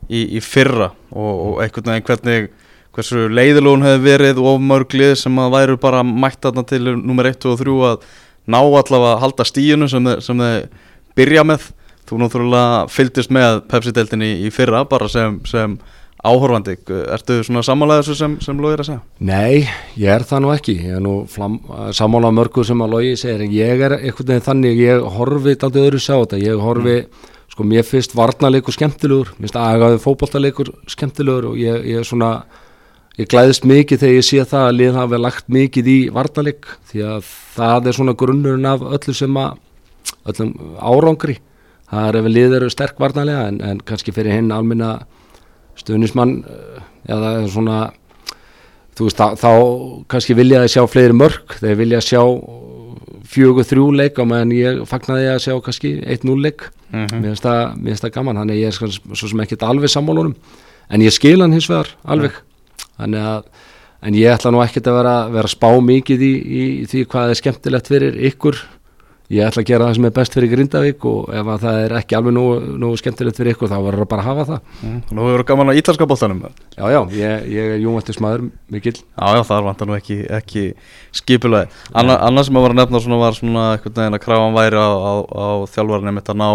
í, 0.09 0.39
í 0.39 0.41
fyrra 0.43 0.91
og, 1.11 1.33
og 1.33 1.63
einhvern 1.65 1.93
veginn 1.93 2.09
hvernig 2.09 2.51
hversu 2.93 3.29
leiðilón 3.33 3.85
hefði 3.87 4.03
verið 4.05 4.43
og 4.43 4.61
mörglið 4.61 5.15
sem 5.23 5.39
að 5.41 5.55
væru 5.55 5.79
bara 5.81 6.03
mætt 6.05 6.43
þarna 6.45 6.65
til 6.69 6.83
nummer 6.91 7.29
1 7.31 7.49
og 7.49 7.61
3 7.61 7.79
að 7.89 8.05
ná 8.53 8.59
allavega 8.61 9.15
að 9.15 9.23
halda 9.23 9.47
stíinu 9.49 9.89
sem 9.89 10.11
þeir, 10.11 10.69
byrja 11.17 11.47
með. 11.47 11.71
Þú 12.09 12.19
náttúrulega 12.19 12.87
fylgdist 12.93 13.31
með 13.33 13.61
Pepsi-deildinni 13.71 14.33
í 14.45 14.51
fyrra 14.53 14.83
bara 14.91 15.07
sem, 15.09 15.39
sem 15.49 15.77
áhorfandi, 16.23 16.75
ertu 17.15 17.39
svona 17.47 17.63
samanlega 17.67 18.03
þessu 18.03 18.17
sem, 18.19 18.35
sem 18.43 18.59
Logi 18.61 18.77
er 18.77 18.83
að 18.83 18.89
segja? 18.91 19.03
Nei, 19.27 19.63
ég 19.99 20.11
er 20.13 20.27
það 20.27 20.43
nú 20.45 20.53
ekki. 20.55 20.75
Ég 20.83 20.99
er 20.99 21.03
nú 21.03 21.15
sammála 21.31 22.33
mörgu 22.35 22.67
sem 22.67 22.83
að 22.83 22.97
logi 22.97 23.15
segir 23.21 23.47
ég 23.55 23.85
er 23.87 23.97
veginn 24.11 24.45
þannig 24.45 24.83
ég 24.83 25.07
horfi 25.17 25.57
aldrei 25.57 25.87
öðru 25.87 26.03
sjá 26.03 26.17
þetta. 26.17 26.43
Ég 26.43 26.63
horfi, 26.63 26.99
sko 27.53 27.67
mér 27.69 27.85
finnst 27.85 28.17
varnarleikur 28.17 28.75
skemmtilegur, 28.75 29.35
mér 29.37 29.47
finnst 29.47 29.61
agaði 29.61 30.01
fótboltaleikur 30.03 30.73
skemmtilegur 30.91 31.51
og 31.51 31.61
ég, 31.61 31.85
ég 31.93 32.01
er 32.01 32.09
svona 32.09 32.33
ég 33.19 33.29
glæðist 33.29 33.67
mikið 33.69 34.01
þegar 34.01 34.17
ég 34.17 34.27
sé 34.27 34.45
það 34.49 34.69
að 34.69 34.77
lið 34.79 34.99
hafi 34.99 35.21
lagt 35.21 35.51
mikið 35.53 35.91
í 35.93 35.97
varnarleik 36.17 36.69
því 36.91 37.05
að 37.11 37.33
það 37.59 37.89
er 37.91 37.99
svona 37.99 38.17
grunnurinn 38.23 38.71
af 38.71 38.85
öllu 38.97 39.17
sem 39.17 39.37
að 39.37 39.59
öllum 40.33 40.53
árangri. 40.81 41.37
Það 41.93 42.09
er 42.09 42.19
ef 42.23 42.29
lið 42.31 42.55
eru 42.57 42.71
sterk 42.73 43.01
varnarlega 43.03 43.49
en, 43.51 43.59
en 43.61 43.83
kannski 43.85 44.15
fyrir 44.17 44.39
hinn 44.39 44.53
almenna 44.55 44.95
stuðnismann 45.77 46.39
eða 47.11 47.35
svona 47.53 47.79
þú 48.97 49.09
veist, 49.09 49.21
þá, 49.21 49.37
þá 49.37 49.53
kannski 50.13 50.37
vilja 50.37 50.63
þeir 50.63 50.73
sjá 50.73 50.85
fleiri 50.89 51.17
mörg, 51.17 51.57
þeir 51.61 51.81
vilja 51.81 52.01
sjá 52.05 52.23
fjögur 53.33 53.67
þrjú 53.69 53.89
leik 53.97 54.21
á 54.21 54.25
meðan 54.29 54.55
ég 54.57 54.83
fagnaði 54.89 55.29
að 55.33 55.43
sjá 55.47 55.55
kannski 55.65 55.99
1-0 56.01 56.39
leik 56.41 56.69
Mm 56.93 57.07
það, 57.41 57.77
mér 57.81 57.91
finnst 57.93 58.05
það 58.05 58.15
gaman 58.15 58.37
þannig 58.37 58.55
að 58.55 58.61
ég 58.61 58.67
er 58.67 58.77
sko- 58.77 59.15
svo 59.17 59.29
sem 59.29 59.41
ekkert 59.41 59.63
alveg 59.63 59.89
sammálunum 59.89 60.35
en 60.91 61.01
ég 61.01 61.13
skil 61.13 61.41
hann 61.41 61.53
hins 61.53 61.69
vegar 61.71 61.89
alveg. 62.05 62.33
Þannig 62.99 63.23
að 63.33 63.45
en 64.03 64.15
ég 64.15 64.35
ætla 64.35 64.51
nú 64.53 64.61
ekkert 64.63 64.87
að 64.91 64.99
vera, 64.99 65.17
vera 65.31 65.49
spá 65.49 65.69
mikið 65.81 66.21
í, 66.27 66.33
í 66.83 66.87
því 66.91 67.05
hvað 67.07 67.31
er 67.31 67.39
skemmtilegt 67.41 67.89
fyrir 67.89 68.19
ykkur 68.29 68.59
ég 69.33 69.47
ætla 69.47 69.63
að 69.63 69.69
gera 69.71 69.89
það 69.89 69.97
sem 69.99 70.07
er 70.09 70.15
best 70.19 70.37
fyrir 70.37 70.53
Grindavík 70.53 71.07
og 71.09 71.33
ef 71.33 71.51
að 71.55 71.65
það 71.65 71.79
er 71.83 71.95
ekki 71.99 72.19
alveg 72.19 72.37
nógu, 72.37 72.57
nógu 72.83 73.01
skemmtilegt 73.01 73.41
fyrir 73.41 73.57
ykkur 73.57 73.71
þá 73.73 73.77
verður 73.79 74.05
það 74.05 74.11
bara 74.13 74.25
að 74.25 74.29
hafa 74.29 74.47
það. 74.51 74.79
Mm. 74.83 74.99
Nú 75.17 75.29
hefur 75.29 75.45
gaman 75.49 75.73
á 75.73 75.79
ítalska 75.81 76.09
bóltanum 76.11 76.43
Já, 76.77 76.85
já, 76.93 77.01
ég, 77.17 77.49
ég 77.53 77.75
er 77.77 77.83
júmættis 77.83 78.21
maður 78.21 78.47
mikill. 78.73 78.97
Já, 79.01 79.27
já, 79.39 79.43
það 79.49 79.67
vantar 79.69 79.89
nú 79.89 79.97
ekki, 79.97 80.19
ekki 80.33 80.65
skipulega 81.17 81.69
Anna, 81.95 82.19
Annars 82.27 82.49
sem 82.51 82.59
að 82.59 82.67
var 82.67 82.75
að 82.75 82.81
nefna 82.83 83.03
svona 83.03 83.21
var 83.21 83.37
svona 83.37 83.67
eitthvað 83.75 84.01
neginn 84.01 84.19
að 84.19 84.25
krafan 84.25 84.57
væri 84.57 84.81
á, 84.81 84.91
á, 84.93 85.13
á 85.33 85.49
þjálfarnum 85.73 86.21
þetta 86.21 86.39
ná 86.39 86.49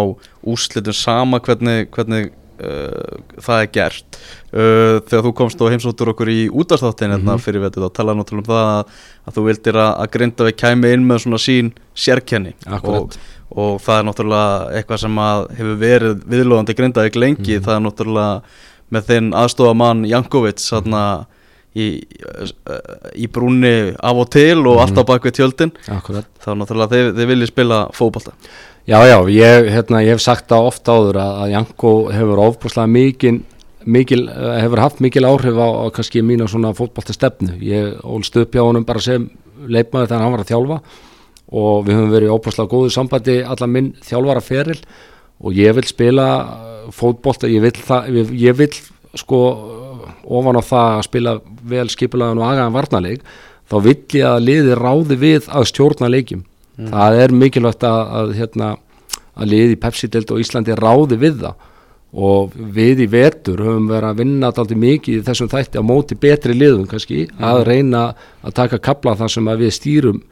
úslitum 0.48 0.96
sama 0.96 1.40
hvernig, 1.44 1.88
hvernig 1.94 2.30
það 2.58 3.62
er 3.62 3.70
gert 3.72 4.18
uh, 4.18 4.98
Þegar 5.06 5.24
þú 5.28 5.32
komst 5.38 5.60
og 5.62 5.72
heimsóttur 5.72 6.12
okkur 6.12 6.30
í 6.32 6.48
útastáttin 6.50 7.12
mm 7.14 7.26
-hmm. 7.26 7.42
fyrir 7.44 7.62
vetið 7.62 7.86
þá 7.86 7.90
talaði 7.94 8.18
náttúrulega 8.18 8.44
um 8.44 8.50
það 8.52 8.66
að, 8.74 8.84
að 9.26 9.34
þú 9.34 9.44
vildir 9.48 9.76
að, 9.76 9.92
að 10.02 10.10
Grindavík 10.10 10.56
kæmi 10.56 10.92
inn 10.92 11.06
með 11.06 11.18
svona 11.22 11.38
sín 11.38 11.72
sérkenni 11.94 12.54
og, 12.82 13.18
og 13.50 13.80
það 13.80 13.98
er 13.98 14.04
náttúrulega 14.04 14.76
eitthvað 14.76 15.00
sem 15.00 15.18
hefur 15.58 15.76
verið 15.78 16.22
viðlóðandi 16.26 16.74
Grindavík 16.74 17.16
lengi 17.16 17.38
mm 17.38 17.58
-hmm. 17.58 17.64
það 17.64 17.74
er 17.76 17.84
náttúrulega 17.86 18.42
með 18.90 19.02
þinn 19.02 19.34
aðstofamann 19.34 20.06
Jankovic 20.06 20.58
þarna 20.58 21.26
Í, 21.78 22.00
í 23.14 23.26
brúni 23.28 23.92
af 24.00 24.16
og 24.16 24.30
til 24.32 24.56
og 24.66 24.78
mm. 24.78 24.82
alltaf 24.82 25.04
bak 25.06 25.22
við 25.22 25.34
tjöldin 25.36 25.72
Akkurat. 25.86 26.24
þá 26.40 26.56
náttúrulega 26.56 26.90
þið, 26.90 27.10
þið 27.18 27.28
viljið 27.28 27.50
spila 27.52 27.78
fókbalta 27.94 28.32
Já, 28.88 29.04
já, 29.04 29.18
ég, 29.28 29.66
hérna, 29.68 29.98
ég 30.00 30.14
hef 30.14 30.22
sagt 30.24 30.46
það 30.48 30.66
ofta 30.70 30.94
áður 30.96 31.16
að, 31.20 31.32
að 31.42 31.50
Janko 31.52 31.90
hefur 32.08 32.40
ofbúslega 32.40 32.88
mikil, 32.88 33.32
mikil, 33.84 34.22
eh, 34.32 34.54
hefur 34.62 34.80
haft 34.80 35.02
mikil 35.04 35.26
áhrif 35.28 35.60
á, 35.60 35.68
á 35.68 35.84
kannski 35.92 36.22
mínu 36.24 36.46
svona 36.48 36.70
fótballta 36.72 37.12
stefnu. 37.12 37.58
Ég 37.60 38.00
ólst 38.00 38.40
upp 38.40 38.56
hjá 38.56 38.62
honum 38.64 38.88
bara 38.88 39.04
sem 39.04 39.28
leipmaði 39.68 40.08
þegar 40.08 40.24
hann 40.24 40.32
var 40.32 40.46
að 40.46 40.54
þjálfa 40.54 40.80
og 41.52 41.84
við 41.84 41.98
höfum 41.98 42.16
verið 42.16 42.34
ofbúslega 42.38 42.72
góðu 42.72 42.96
sambandi 42.96 43.38
allar 43.44 43.72
minn 43.76 43.92
þjálfara 44.08 44.46
feril 44.48 44.80
og 45.36 45.60
ég 45.60 45.76
vil 45.76 45.88
spila 45.92 46.32
eh, 46.40 46.82
fótballta, 46.88 47.52
ég 47.52 47.68
vil 47.68 47.76
það, 47.76 48.12
ég, 48.22 48.34
ég 48.48 48.60
vil 48.64 48.72
sko 49.20 49.46
ofan 50.24 50.56
á 50.56 50.64
það 50.64 50.94
að 50.94 51.08
spila 51.12 51.40
vel 51.76 51.90
skipulaðan 51.92 52.40
og 52.40 52.52
agaðan 52.54 52.80
varnaleg, 52.80 53.32
þá 53.68 53.80
vill 53.84 54.02
ég 54.16 54.30
að 54.32 54.46
liði 54.48 54.80
ráði 54.80 55.24
við 55.28 55.52
að 55.52 55.74
stjórna 55.76 56.08
leikjum 56.08 56.48
mm. 56.78 56.92
það 56.92 57.22
er 57.24 57.34
mikilvægt 57.42 57.88
að, 57.88 58.00
að, 58.20 58.36
hérna, 58.38 58.70
að 59.38 59.52
liði 59.52 59.80
Pepsi-delt 59.82 60.32
og 60.34 60.44
Íslandi 60.44 60.78
ráði 60.78 61.20
við 61.20 61.42
það 61.44 61.66
og 62.08 62.54
við 62.56 63.02
í 63.04 63.06
vetur 63.12 63.60
höfum 63.60 63.90
verið 63.90 64.08
að 64.08 64.20
vinna 64.22 64.48
alltaf 64.48 64.70
mikið 64.72 65.18
í 65.18 65.24
þessum 65.26 65.50
þætti 65.52 65.76
á 65.76 65.84
móti 65.84 66.16
betri 66.16 66.54
liðum 66.56 66.86
kannski 66.88 67.26
mm. 67.26 67.42
að 67.44 67.64
reyna 67.68 68.04
að 68.40 68.56
taka 68.56 68.80
kapla 68.80 69.16
þar 69.18 69.34
sem 69.34 69.50
við 69.60 69.74
stýrum 69.76 70.22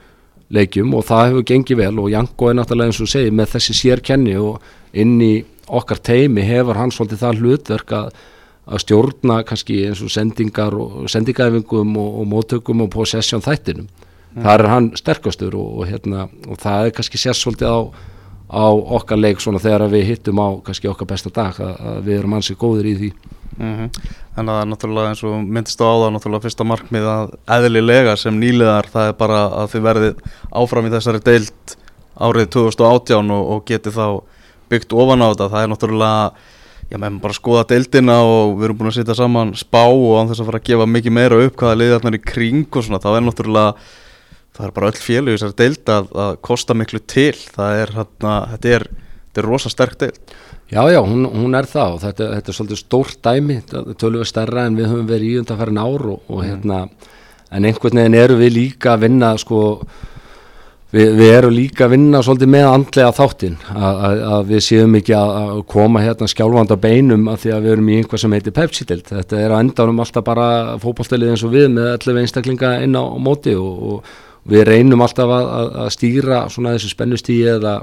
leikjum 0.55 0.95
og 0.95 1.05
það 1.09 1.29
hefur 1.29 1.47
gengið 1.51 1.81
vel 1.83 1.99
og 2.01 2.09
Janko 2.13 2.49
er 2.49 2.57
náttúrulega 2.57 2.93
eins 2.93 3.03
og 3.03 3.11
segið 3.11 3.37
með 3.37 3.53
þessi 3.57 3.77
sérkenni 3.77 4.37
og 4.41 4.65
inn 4.97 5.19
í 5.21 5.35
okkar 5.67 5.99
teimi 5.99 6.45
hefur 6.47 6.79
hann 6.79 6.95
svolítið 6.95 7.23
það 7.23 7.41
hlutverk 7.43 7.95
að, 7.99 8.11
að 8.67 8.83
stjórna 8.85 9.41
kannski 9.47 9.81
eins 9.89 10.03
og 10.05 10.13
sendingar 10.15 10.77
og 10.79 11.11
sendingæfingum 11.11 11.97
og, 11.99 12.21
og 12.23 12.29
móttökum 12.31 12.85
og 12.87 12.93
possession 12.95 13.43
þættinum. 13.45 13.89
Þar 14.45 14.65
er 14.65 14.71
hann 14.71 14.91
sterkastur 14.99 15.57
og, 15.57 15.81
og, 15.81 15.89
hérna, 15.89 16.27
og 16.49 16.61
það 16.61 16.89
er 16.89 16.95
kannski 16.97 17.21
sérsvöldið 17.21 17.73
á, 17.73 17.79
á 18.53 18.67
okkar 18.99 19.21
leik 19.21 19.41
svona 19.43 19.63
þegar 19.63 19.89
við 19.93 20.11
hittum 20.11 20.43
á 20.43 20.49
kannski 20.67 20.91
okkar 20.91 21.09
besta 21.13 21.33
dag 21.33 21.57
að, 21.61 21.75
að 21.81 22.01
við 22.09 22.19
erum 22.19 22.37
ansið 22.39 22.61
góðir 22.61 22.91
í 22.91 22.95
því. 23.01 23.11
Mm 23.57 23.73
-hmm. 23.77 24.11
Þannig 24.37 24.53
að 24.53 24.57
það 24.57 24.63
er 24.63 24.71
náttúrulega 24.73 25.11
eins 25.11 25.25
og 25.25 25.37
myndist 25.57 25.81
á 25.81 25.87
áða 25.89 26.11
náttúrulega 26.13 26.45
fyrsta 26.45 26.65
markmið 26.65 27.07
að 27.09 27.31
eðlilega 27.57 28.17
sem 28.17 28.41
nýliðar 28.41 28.91
það 28.93 29.09
er 29.09 29.17
bara 29.17 29.41
að 29.63 29.71
þið 29.73 29.87
verðið 29.89 30.17
áfram 30.53 30.87
í 30.87 30.93
þessari 30.93 31.21
deilt 31.25 31.77
árið 32.17 32.51
2018 32.53 33.31
og, 33.31 33.49
og 33.55 33.65
geti 33.65 33.91
þá 33.91 34.21
byggt 34.69 34.93
ofan 34.93 35.25
á 35.25 35.31
þetta, 35.33 35.49
það 35.49 35.63
er 35.63 35.73
náttúrulega 35.73 36.33
já 36.91 36.99
meðan 36.99 37.21
bara 37.23 37.35
skoða 37.35 37.67
deildina 37.67 38.17
og 38.23 38.57
við 38.59 38.69
erum 38.69 38.79
búin 38.79 38.91
að 38.93 38.99
setja 39.01 39.17
saman 39.19 39.55
spá 39.59 39.83
og 39.89 40.21
án 40.21 40.29
þess 40.31 40.43
að 40.43 40.51
fara 40.51 40.61
að 40.61 40.69
gefa 40.69 40.87
mikið 40.91 41.17
meira 41.17 41.39
upp 41.47 41.57
hvaða 41.59 41.79
liðarnar 41.81 42.19
í 42.19 42.23
kring 42.23 42.67
og 42.71 42.87
svona, 42.87 43.01
þá 43.03 43.09
er 43.17 43.25
náttúrulega 43.27 43.73
það 44.57 44.67
er 44.69 44.75
bara 44.79 44.91
öll 44.91 45.01
fjölu 45.01 45.33
í 45.33 45.37
þessari 45.37 45.59
deild 45.61 45.93
að, 45.93 46.11
að 46.27 46.35
kosta 46.49 46.77
miklu 46.77 47.03
til. 47.05 47.35
Það 47.57 47.83
er 47.83 47.95
hérna, 48.01 48.35
þetta 48.55 48.75
er, 48.79 48.87
er 49.37 49.49
rosa 49.51 49.73
sterk 49.73 49.99
deild. 50.01 50.37
Já, 50.67 50.83
já, 50.91 50.99
hún, 50.99 51.29
hún 51.31 51.55
er 51.55 51.69
það 51.71 51.93
og 51.95 52.01
þetta, 52.03 52.27
þetta 52.35 52.51
er 52.51 52.57
svolítið 52.57 52.79
stórt 52.81 53.21
dæmi 53.23 53.61
tölum 53.71 54.19
við 54.19 54.31
stærra 54.33 54.65
en 54.67 54.75
við 54.75 54.89
höfum 54.91 55.07
verið 55.07 55.29
í 55.29 55.39
undanfærin 55.39 55.79
ár 55.79 56.09
og, 56.11 56.25
og 56.27 56.41
mm. 56.41 56.49
hérna 56.49 56.81
en 57.55 57.69
einhvern 57.69 58.01
veginn 58.01 58.19
eru 58.19 58.39
við 58.41 58.53
líka 58.57 58.97
að 58.97 59.05
vinna 59.05 59.29
sko 59.39 59.61
við, 60.91 61.13
við 61.21 61.31
erum 61.37 61.55
líka 61.55 61.87
að 61.87 61.95
vinna 61.95 62.25
svolítið 62.27 62.53
með 62.57 62.67
andlega 62.73 63.15
þáttin 63.15 63.57
að, 63.77 64.03
að, 64.09 64.25
að 64.33 64.51
við 64.51 64.67
séum 64.67 64.99
ekki 64.99 65.17
að, 65.21 65.33
að 65.45 65.63
koma 65.77 66.03
hérna 66.03 66.31
skjálfanda 66.35 66.81
beinum 66.83 67.31
að 67.31 67.41
því 67.45 67.55
að 67.55 67.65
við 67.69 67.77
erum 67.77 67.91
í 67.95 67.99
einhvað 68.01 68.25
sem 68.25 68.37
heitir 68.41 68.59
Pepsi-dild 68.59 69.11
þetta 69.15 69.41
er 69.45 69.55
að 69.55 69.65
endanum 69.69 70.03
alltaf 70.03 70.27
bara 70.27 70.49
fókbalstelið 70.83 71.37
eins 71.37 71.47
og 71.47 71.55
við 71.55 71.71
með 71.79 71.93
allir 71.93 72.23
einstaklinga 72.25 72.77
inn 72.83 72.99
á, 72.99 73.07
á 73.07 73.19
móti 73.23 73.55
og, 73.55 73.91
og 73.93 74.15
við 74.51 74.67
reynum 74.69 75.05
alltaf 75.05 75.31
að, 75.33 75.47
að, 75.59 75.71
að 75.85 75.93
stýra 75.95 76.43
svona 76.53 76.75
þessu 76.77 76.93
spennustíi 76.93 77.47
eða, 77.57 77.77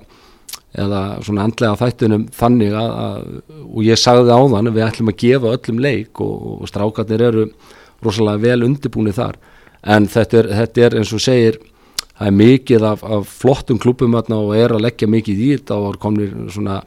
eða 0.84 1.02
svona 1.26 1.48
andlega 1.48 1.80
þættunum 1.82 2.28
þannig 2.36 2.78
að, 2.80 2.94
að 3.06 3.68
og 3.68 3.82
ég 3.88 4.00
sagði 4.00 4.38
á 4.38 4.42
þann 4.56 4.74
við 4.74 4.88
ætlum 4.88 5.12
að 5.12 5.20
gefa 5.26 5.54
öllum 5.58 5.84
leik 5.84 6.24
og, 6.24 6.48
og 6.54 6.72
strákarnir 6.72 7.28
eru 7.30 7.46
rosalega 8.04 8.44
vel 8.44 8.68
undirbúinir 8.68 9.16
þar. 9.18 9.38
En 9.84 10.08
þetta 10.08 10.40
er, 10.40 10.50
þetta 10.62 10.88
er 10.88 10.98
eins 11.00 11.12
og 11.16 11.24
segir 11.24 11.60
það 12.14 12.30
er 12.30 12.36
mikið 12.40 12.88
af, 12.88 13.04
af 13.04 13.38
flottum 13.42 13.80
klubum 13.82 14.16
og 14.16 14.56
er 14.56 14.76
að 14.76 14.86
leggja 14.86 15.10
mikið 15.10 15.40
í 15.44 15.54
þetta 15.58 15.80
og 15.82 16.02
komir 16.02 16.36
svona 16.54 16.82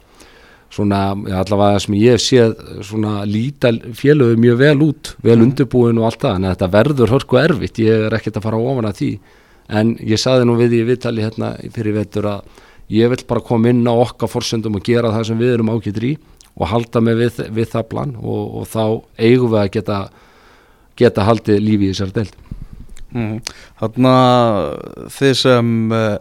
svona, 0.77 1.01
allavega 1.41 1.81
sem 1.83 1.97
ég 1.99 2.17
hef 2.17 2.23
séð 2.23 2.55
svona 2.85 3.25
líta 3.29 3.71
félögu 3.97 4.37
mjög 4.41 4.61
vel 4.61 4.77
út, 4.89 5.13
vel 5.25 5.39
mm. 5.39 5.45
undirbúin 5.47 6.01
og 6.01 6.09
allt 6.11 6.23
það. 6.25 6.39
En 6.39 6.49
þetta 6.51 6.71
verður 6.75 7.15
hörku 7.15 7.41
erfitt, 7.41 7.83
ég 7.83 8.07
er 8.09 8.17
ekkert 8.19 8.41
að 8.41 8.49
fara 8.49 8.61
ofan 8.61 8.91
að 8.91 9.01
því 9.01 9.11
en 9.69 9.97
ég 10.01 10.21
saði 10.21 10.47
nú 10.47 10.57
við 10.61 10.79
í 10.81 10.85
viðtali 10.87 11.25
hérna 11.25 11.55
fyrir 11.75 11.97
vetur 11.97 12.31
að 12.31 12.63
ég 12.93 13.11
vil 13.11 13.23
bara 13.27 13.43
koma 13.43 13.73
inn 13.73 13.87
á 13.87 13.95
okkar 13.95 14.31
fórsöndum 14.31 14.79
og 14.79 14.87
gera 14.87 15.11
það 15.15 15.29
sem 15.31 15.41
við 15.41 15.57
erum 15.57 15.73
ákveður 15.75 16.11
í 16.11 16.13
og 16.57 16.71
halda 16.71 17.03
mig 17.05 17.19
við, 17.19 17.43
við 17.53 17.73
það 17.73 17.89
plan 17.91 18.15
og, 18.23 18.45
og 18.61 18.71
þá 18.71 18.85
eigum 19.19 19.53
við 19.53 19.61
að 19.63 19.73
geta 19.77 19.99
geta 20.97 21.27
haldið 21.27 21.61
lífi 21.63 21.91
í 21.91 21.93
þessar 21.93 22.15
deild 22.17 22.37
mm. 23.13 23.35
Þannig 23.81 24.13
að 24.13 24.61
þið 25.17 25.35
sem 25.43 25.73
eh, 25.97 26.13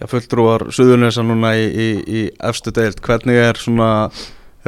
já, 0.00 0.06
fulltrúar 0.12 0.66
Suðunesa 0.74 1.24
núna 1.26 1.54
í, 1.58 1.66
í, 1.66 1.88
í 2.06 2.24
efstu 2.50 2.74
deild, 2.74 3.00
hvernig 3.04 3.40
er 3.42 3.60
svona 3.60 3.90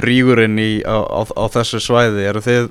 rígurinn 0.03 0.59
í, 0.59 0.71
á, 0.83 0.99
á, 0.99 1.21
á 1.29 1.45
þessu 1.53 1.83
svæði, 1.85 2.25
eru 2.31 2.43
þið 2.43 2.71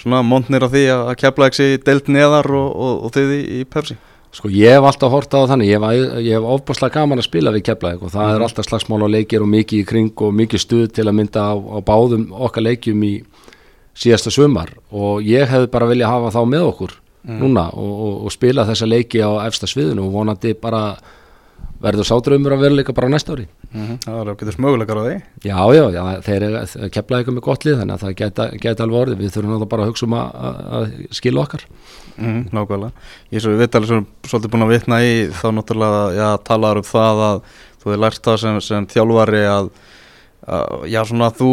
svona 0.00 0.22
montnir 0.24 0.64
af 0.64 0.72
því 0.72 0.84
að 0.94 1.16
kepla 1.20 1.50
ekki 1.50 1.80
deild 1.84 2.08
neðar 2.08 2.48
og, 2.56 2.70
og, 2.70 3.02
og 3.06 3.14
þið 3.16 3.34
í, 3.40 3.64
Pepsi? 3.68 3.98
Sko 4.30 4.46
ég 4.54 4.76
hef 4.76 4.84
alltaf 4.86 5.10
hortað 5.10 5.42
á 5.42 5.50
þannig, 5.50 5.72
ég 5.72 5.82
hef, 5.82 6.10
hef 6.22 6.44
ofbúrslega 6.54 7.00
gaman 7.00 7.18
að 7.18 7.26
spila 7.26 7.50
við 7.50 7.64
keflaðið 7.66 8.04
og 8.06 8.12
það 8.12 8.26
mm. 8.28 8.34
er 8.36 8.44
alltaf 8.46 8.66
slagsmál 8.68 9.02
á 9.02 9.08
leikir 9.10 9.42
og 9.42 9.50
mikið 9.50 9.82
í 9.82 9.86
kring 9.88 10.22
og 10.22 10.36
mikið 10.38 10.62
stuð 10.62 10.84
til 10.94 11.06
að 11.08 11.16
mynda 11.18 11.46
á, 11.50 11.54
á 11.58 11.78
báðum 11.82 12.28
okkar 12.46 12.66
leikjum 12.68 13.02
í 13.08 13.14
síðasta 13.98 14.30
sumar 14.30 14.70
og 14.94 15.26
ég 15.26 15.50
hef 15.50 15.66
bara 15.72 15.88
viljað 15.90 16.14
hafa 16.14 16.30
þá 16.36 16.40
með 16.46 16.66
okkur 16.68 16.94
mm. 17.26 17.40
núna 17.42 17.66
og, 17.74 17.90
og, 17.90 18.14
og 18.28 18.34
spila 18.36 18.66
þessa 18.68 18.88
leiki 18.88 19.18
á 19.18 19.30
efsta 19.48 19.66
sviðinu 19.70 20.06
og 20.06 20.14
vonandi 20.14 20.54
bara 20.54 20.84
verður 21.80 22.08
sátröymur 22.08 22.54
að 22.56 22.64
veruleika 22.64 22.94
bara 22.96 23.08
næsta 23.08 23.32
ári? 23.34 23.46
Mm 23.72 23.86
-hmm. 23.86 23.98
Það 24.04 24.20
er 24.20 24.30
okkur 24.32 24.52
smöguleikar 24.52 25.00
á 25.00 25.04
því. 25.06 25.16
Já, 25.44 25.58
já, 25.74 25.84
já 25.96 26.04
þeir 26.26 26.42
keflaðið 26.90 27.18
eitthvað 27.18 27.36
með 27.36 27.46
gott 27.48 27.64
lið 27.64 27.78
þannig 27.80 27.94
að 27.94 28.02
það 28.04 28.14
geta, 28.20 28.50
geta 28.60 28.82
alveg 28.84 29.00
orðið, 29.00 29.18
við 29.18 29.34
þurfum 29.34 29.68
bara 29.68 29.82
að 29.82 29.88
hugsa 29.88 30.06
um 30.06 30.14
að, 30.14 30.30
að 30.76 30.92
skila 31.10 31.40
okkar. 31.40 31.64
Mm, 32.20 32.50
nákvæmlega, 32.52 32.92
ég 33.32 33.40
svo 33.40 33.54
við 33.54 33.62
viðtalið 33.62 33.88
sem 33.88 34.06
svolítið 34.28 34.50
búin 34.52 34.64
að 34.66 34.72
vitna 34.74 34.96
í 35.00 35.12
þá 35.32 35.46
náttúrulega 35.56 36.00
já, 36.12 36.28
talaður 36.44 36.80
um 36.82 36.88
það 36.90 37.22
að 37.24 37.38
þú 37.80 37.88
hefði 37.88 38.00
lært 38.02 38.26
það 38.26 38.36
sem, 38.42 38.58
sem 38.66 38.88
þjálfari 38.92 39.40
að, 39.48 39.70
að 40.56 40.84
já 40.92 41.00
svona 41.08 41.30
þú 41.38 41.52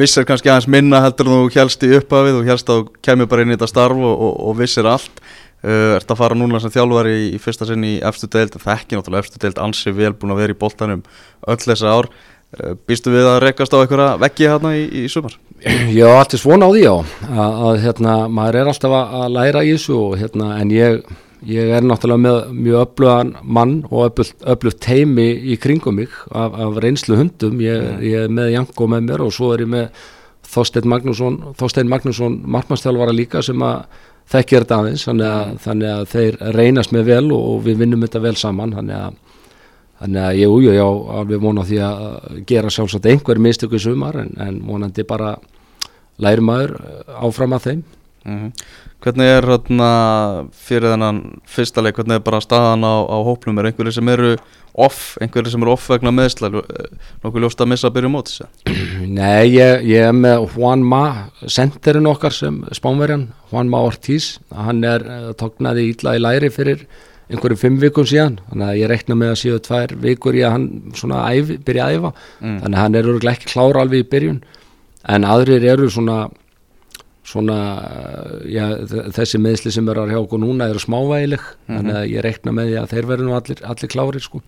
vissir 0.00 0.26
kannski 0.26 0.50
aðeins 0.50 0.66
minna 0.74 1.02
heldur 1.04 1.30
þú 1.30 1.38
helst 1.54 1.86
í 1.86 1.92
upphafið 2.00 2.40
og 2.40 2.50
helst 2.50 2.72
að 2.74 2.88
kemur 3.06 3.30
bara 3.30 3.46
inn 3.46 3.54
í 3.54 3.56
þetta 3.58 3.70
starf 3.70 4.02
og, 4.02 4.16
og, 4.16 4.34
og 4.48 4.58
vissir 4.58 4.90
allt 4.90 5.22
uh, 5.64 5.94
ert 5.98 6.10
að 6.10 6.20
fara 6.20 6.38
núna 6.38 6.60
sem 6.62 6.72
þjálfari 6.74 7.14
í, 7.16 7.30
í 7.36 7.40
fyrsta 7.42 7.68
sinn 7.68 7.86
í 7.86 7.94
efstu 8.06 8.30
deild, 8.32 8.56
það 8.56 8.74
er 8.74 8.82
ekki 8.82 8.98
náttúrulega 8.98 9.26
efstu 9.26 9.40
deild 9.42 9.62
ansi 9.62 9.94
vel 9.96 10.12
búin 10.16 10.34
að 10.34 10.42
vera 10.44 10.56
í 10.56 10.60
boltanum 10.60 11.06
öll 11.46 11.60
þessa 11.62 11.94
ár 11.94 12.10
uh, 12.10 12.74
býstu 12.88 13.14
við 13.14 13.30
að 13.30 13.40
rekast 13.46 13.74
á 13.76 13.80
einhverja 13.80 14.12
veggi 14.22 14.50
hérna 14.50 14.74
í, 14.78 14.84
í 15.04 15.08
sumar? 15.12 15.38
Ég 15.92 16.04
á 16.08 16.16
alltaf 16.16 16.40
svona 16.40 16.68
á 16.68 16.72
því 16.72 16.84
á 16.88 16.96
að, 16.96 17.58
að 17.70 17.82
hérna, 17.86 18.20
maður 18.32 18.60
er 18.60 18.70
alltaf 18.72 18.94
að 19.00 19.26
læra 19.36 19.64
í 19.66 19.74
þessu 19.74 19.98
og, 19.98 20.14
hérna, 20.20 20.54
en 20.60 20.72
ég, 20.72 21.02
ég 21.48 21.74
er 21.76 21.84
náttúrulega 21.84 22.24
með 22.24 22.54
mjög 22.60 22.86
öflugan 22.86 23.34
mann 23.44 23.74
og 23.90 24.22
öflugt 24.22 24.80
teimi 24.84 25.28
í 25.52 25.58
kringum 25.60 26.00
mig 26.00 26.14
af, 26.30 26.56
af 26.56 26.80
reynslu 26.80 27.20
hundum, 27.20 27.60
ég, 27.64 27.84
mm. 27.84 28.08
ég 28.08 28.24
er 28.24 28.32
með 28.40 28.54
Janko 28.54 28.88
með 28.88 29.06
mér 29.10 29.26
og 29.26 29.36
svo 29.36 29.52
er 29.56 29.66
ég 29.66 29.70
með 29.76 30.08
Þorstein 30.50 30.88
Magnússon, 30.90 31.36
Þorstein 31.60 31.90
Magnússon 31.90 32.40
markmannstjálfara 32.50 33.14
líka 33.14 33.42
sem 33.44 33.60
að 33.62 33.84
þekkja 34.30 34.62
þetta 34.62 34.78
aðeins, 34.78 35.04
þannig 35.08 35.26
að, 35.26 35.56
þannig 35.64 35.90
að 35.94 36.04
þeir 36.14 36.38
reynast 36.56 36.94
með 36.94 37.08
vel 37.10 37.26
og, 37.32 37.42
og 37.54 37.64
við 37.66 37.82
vinnum 37.82 38.06
þetta 38.06 38.24
vel 38.26 38.36
saman, 38.38 38.76
þannig 38.78 38.96
að 39.00 39.18
þannig 40.00 40.22
að 40.24 40.38
ég, 40.38 40.52
ég, 40.64 40.76
ég 40.78 41.00
alveg 41.20 41.42
vona 41.42 41.64
því 41.68 41.80
að 41.84 42.04
gera 42.48 42.70
sjálfsagt 42.72 43.08
einhver 43.10 43.40
mistöku 43.42 43.80
sumar 43.80 44.16
en, 44.22 44.30
en 44.40 44.60
vonandi 44.64 45.04
bara 45.08 45.34
læri 46.20 46.44
maður 46.44 46.76
áfram 47.20 47.56
að 47.56 47.66
þeim 47.66 47.82
mm 48.24 48.38
-hmm. 48.38 48.52
Hvernig 49.00 49.30
er 49.32 49.46
hérna 49.48 49.90
fyrir 50.52 50.92
þennan 50.92 51.20
fyrsta 51.48 51.80
leik, 51.80 51.96
hvernig 51.96 52.18
er 52.18 52.24
bara 52.24 52.40
staðan 52.44 52.84
á, 52.84 53.00
á 53.08 53.16
hóplum, 53.24 53.56
er 53.56 53.70
einhverju 53.70 53.94
sem 53.96 54.10
eru 54.12 54.34
off, 54.76 55.14
einhverju 55.24 55.54
sem 55.54 55.62
eru 55.64 55.72
off 55.72 55.86
vegna 55.88 56.12
meðsla 56.12 56.50
nokkuð 56.52 57.46
ljóst 57.46 57.62
að 57.64 57.70
missa 57.72 57.88
að 57.88 57.94
byrja 57.96 58.10
mót 58.12 58.28
þessu? 58.28 58.48
Nei, 59.18 59.54
ég, 59.54 59.86
ég 59.88 60.10
er 60.10 60.16
með 60.16 60.44
Juan 60.52 60.84
Ma, 60.84 61.04
senderinn 61.48 62.10
okkar 62.10 62.36
sem 62.36 62.60
spánverjan, 62.76 63.30
Juan 63.54 63.72
Ma 63.72 63.80
Ortiz. 63.88 64.34
Hann 64.52 64.84
er 64.84 65.06
uh, 65.08 65.30
tóknaði 65.40 65.86
ítla 65.94 66.18
í 66.18 66.20
læri 66.20 66.52
fyrir 66.52 66.84
einhverjum 67.30 67.62
fimm 67.62 67.80
vikum 67.80 68.08
síðan. 68.08 68.36
Þannig 68.50 68.68
að 68.68 68.82
ég 68.82 68.92
rekna 68.92 69.16
með 69.16 69.32
að 69.32 69.40
séu 69.46 69.62
tvær 69.64 69.96
vikur 70.04 70.36
í 70.36 70.44
að 70.44 70.56
hann 70.58 70.68
svona 70.98 71.24
æf, 71.32 71.56
byrja 71.64 71.88
að 71.88 71.96
æfa. 71.96 72.12
Mm. 72.42 72.60
þannig 72.66 72.76
að 72.76 72.84
hann 72.84 73.00
er 73.00 73.32
ekki 73.32 73.52
klára 73.54 73.84
alveg 73.86 74.04
í 74.04 74.10
byrjun. 74.12 74.40
En 75.08 75.24
aðrir 75.24 75.64
eru 75.72 75.88
svona 75.88 76.26
svona 77.30 77.58
já, 78.50 78.64
þessi 79.14 79.40
meðsli 79.42 79.72
sem 79.74 79.88
er 79.90 80.02
að 80.02 80.14
hjá 80.14 80.20
okkur 80.20 80.42
núna 80.42 80.70
eru 80.70 80.82
smávægileg 80.82 81.40
mm 81.40 81.52
-hmm. 81.52 81.76
þannig 81.76 81.98
að 82.00 82.10
ég 82.10 82.24
rekna 82.26 82.54
með 82.56 82.70
því 82.70 82.78
að 82.80 82.90
þeir 82.94 83.10
verður 83.10 83.28
nú 83.28 83.36
allir, 83.38 83.62
allir 83.64 83.92
klárir 83.94 84.24
sko 84.24 84.42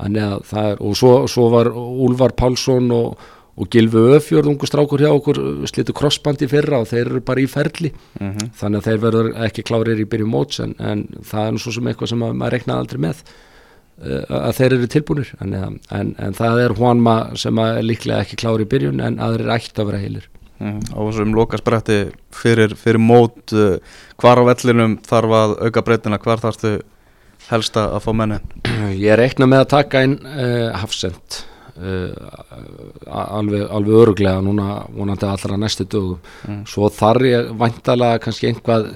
er, 0.00 0.80
og 0.80 0.96
svo, 0.96 1.12
svo 1.28 1.50
var 1.52 1.70
Úlvar 1.74 2.32
Pálsson 2.36 2.90
og, 2.90 3.18
og 3.56 3.68
Gilvi 3.70 3.98
Öfjörð 4.16 4.48
ungu 4.52 4.66
strákur 4.66 5.02
hjá 5.02 5.10
okkur 5.10 5.66
slitu 5.68 5.92
crossbandi 5.92 6.48
fyrra 6.48 6.80
og 6.80 6.88
þeir 6.88 7.06
eru 7.06 7.20
bara 7.20 7.40
í 7.40 7.46
ferli 7.50 7.92
mm 7.92 8.32
-hmm. 8.32 8.50
þannig 8.56 8.78
að 8.78 8.88
þeir 8.88 9.00
verður 9.04 9.30
ekki 9.46 9.62
klárir 9.62 10.00
í 10.00 10.08
byrju 10.08 10.26
móts 10.26 10.60
en, 10.60 10.74
en 10.78 11.06
það 11.22 11.46
er 11.46 11.52
nú 11.52 11.58
svo 11.58 11.72
sem 11.72 11.86
eitthvað 11.86 12.08
sem 12.08 12.22
að, 12.22 12.34
maður 12.34 12.52
reknaði 12.52 12.78
aldrei 12.78 13.00
með 13.00 13.16
uh, 14.00 14.24
að 14.48 14.56
þeir 14.56 14.72
eru 14.72 14.86
tilbúinir 14.86 15.34
en, 15.40 15.54
en, 15.90 16.14
en 16.18 16.32
það 16.32 16.64
er 16.64 16.76
Juanma 16.78 17.36
sem 17.36 17.58
er 17.58 17.82
líklega 17.82 18.20
ekki 18.20 18.36
klári 18.36 18.64
í 18.64 18.70
byrjun 18.70 19.00
en 19.00 19.20
aðrir 19.20 19.52
ætti 19.52 19.80
að 19.80 19.86
vera 19.92 20.04
heilir 20.04 20.29
Mm, 20.60 20.80
á 20.92 20.98
þessum 21.08 21.30
lokaspretti 21.32 21.98
fyrir, 22.36 22.74
fyrir 22.76 23.00
mót 23.00 23.54
uh, 23.56 23.78
hvar 24.20 24.42
á 24.44 24.44
vellinum 24.44 24.98
þarf 25.08 25.36
að 25.38 25.54
auka 25.64 25.82
breytina, 25.86 26.18
hvar 26.20 26.42
þarfstu 26.42 26.72
helst 27.48 27.78
að 27.80 27.96
fá 28.04 28.10
mennin? 28.12 28.44
Ég 28.92 29.16
reikna 29.16 29.48
með 29.48 29.64
að 29.64 29.70
taka 29.72 30.04
inn 30.04 30.18
uh, 30.20 30.68
Hafsend 30.76 31.40
uh, 31.80 32.12
alveg, 33.08 33.64
alveg 33.72 34.00
öruglega 34.02 34.44
núna 34.44 34.82
vonandi 34.92 35.30
allra 35.30 35.56
næstu 35.56 35.88
dögum 35.88 36.20
mm. 36.44 36.62
svo 36.68 36.92
þarf 36.92 37.30
ég 37.30 37.52
vantalega 37.64 38.20
kannski 38.26 38.52
einhvað 38.52 38.90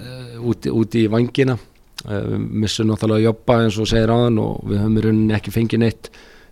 úti, 0.44 0.68
úti 0.68 1.06
í 1.06 1.12
vangina 1.12 1.56
við 2.04 2.40
missum 2.61 2.90
náttúrulega 2.90 3.23
að 3.23 3.28
jobba 3.30 3.62
eins 3.62 3.80
og 3.80 3.88
segir 3.88 4.12
þann 4.12 4.42
og 4.42 4.66
við 4.68 4.83
höfum 4.83 4.99
í 5.00 5.04
rauninni 5.06 5.37
ekki 5.38 5.54
fengið 5.54 5.80
neitt, 5.87 6.11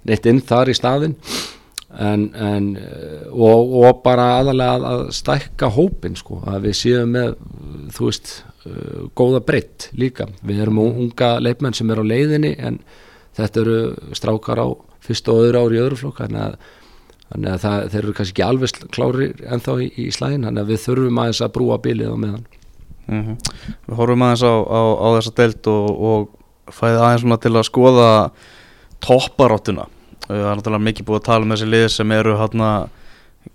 neitt 0.09 0.28
inn 0.31 0.40
þar 0.40 0.73
í 0.73 0.78
staðin 0.78 1.19
En, 2.00 2.30
en, 2.32 2.68
og, 3.28 3.72
og 3.82 3.99
bara 4.04 4.38
aðalega 4.38 4.88
að, 4.88 5.02
stækka 5.12 5.68
hópin 5.75 6.14
sko, 6.16 6.38
að 6.49 6.70
við 6.70 6.78
séum 6.78 7.12
með 7.12 7.34
þú 7.92 8.06
veist, 8.08 8.32
uh, 8.64 9.02
góða 9.18 9.42
breytt 9.44 9.90
líka, 10.00 10.26
við 10.40 10.62
erum 10.64 10.80
unga 10.87 11.34
leifmenn 11.44 11.76
sem 11.76 11.92
er 11.92 12.00
á 12.00 12.04
leiðinni 12.08 12.54
en 12.56 12.80
þetta 13.37 13.61
eru 13.64 13.76
strákar 14.16 14.64
á 14.64 14.68
fyrst 15.04 15.28
og 15.28 15.44
öðru 15.44 15.66
ári 15.66 15.78
í 15.78 15.84
öðru 15.84 16.00
flokk 16.00 16.25
þannig 16.25 16.42
að, 16.46 16.56
þannig 17.28 17.52
að 17.52 17.62
það, 17.66 17.78
þeir 17.92 18.02
eru 18.02 18.16
kannski 18.16 18.32
ekki 18.32 18.49
alveg 18.49 18.82
klári 18.96 19.30
ennþá 19.44 19.78
í, 19.84 19.92
í 19.92 20.08
slægin 20.16 20.49
þannig 20.49 20.64
að 20.64 20.72
við 20.72 20.84
þurfum 20.87 21.22
aðeins 21.22 21.44
að 21.44 21.54
brúa 21.58 21.80
bilið 21.84 22.12
á 22.12 22.16
meðan. 22.25 22.44
Mm 23.02 23.25
-hmm. 23.26 23.56
Við 23.88 23.99
horfum 24.00 24.25
aðeins 24.25 24.44
á, 24.49 24.54
á, 24.64 24.80
á 24.96 25.06
þessa 25.18 25.38
deilt 25.42 25.66
og, 25.68 25.88
og 26.12 26.72
fæði 26.72 27.02
aðeins 27.04 27.42
til 27.42 27.52
að 27.56 27.68
skoða 27.68 28.08
topparóttuna 29.02 29.90
það 30.26 30.40
er 30.40 30.58
náttúrulega 30.58 30.86
mikið 30.88 31.08
búið 31.08 31.20
að 31.20 31.28
tala 31.28 31.46
um 31.46 31.54
þessi 31.54 31.70
lið 31.72 31.86
sem 31.96 32.16
eru 32.18 32.38
hérna 32.40 32.72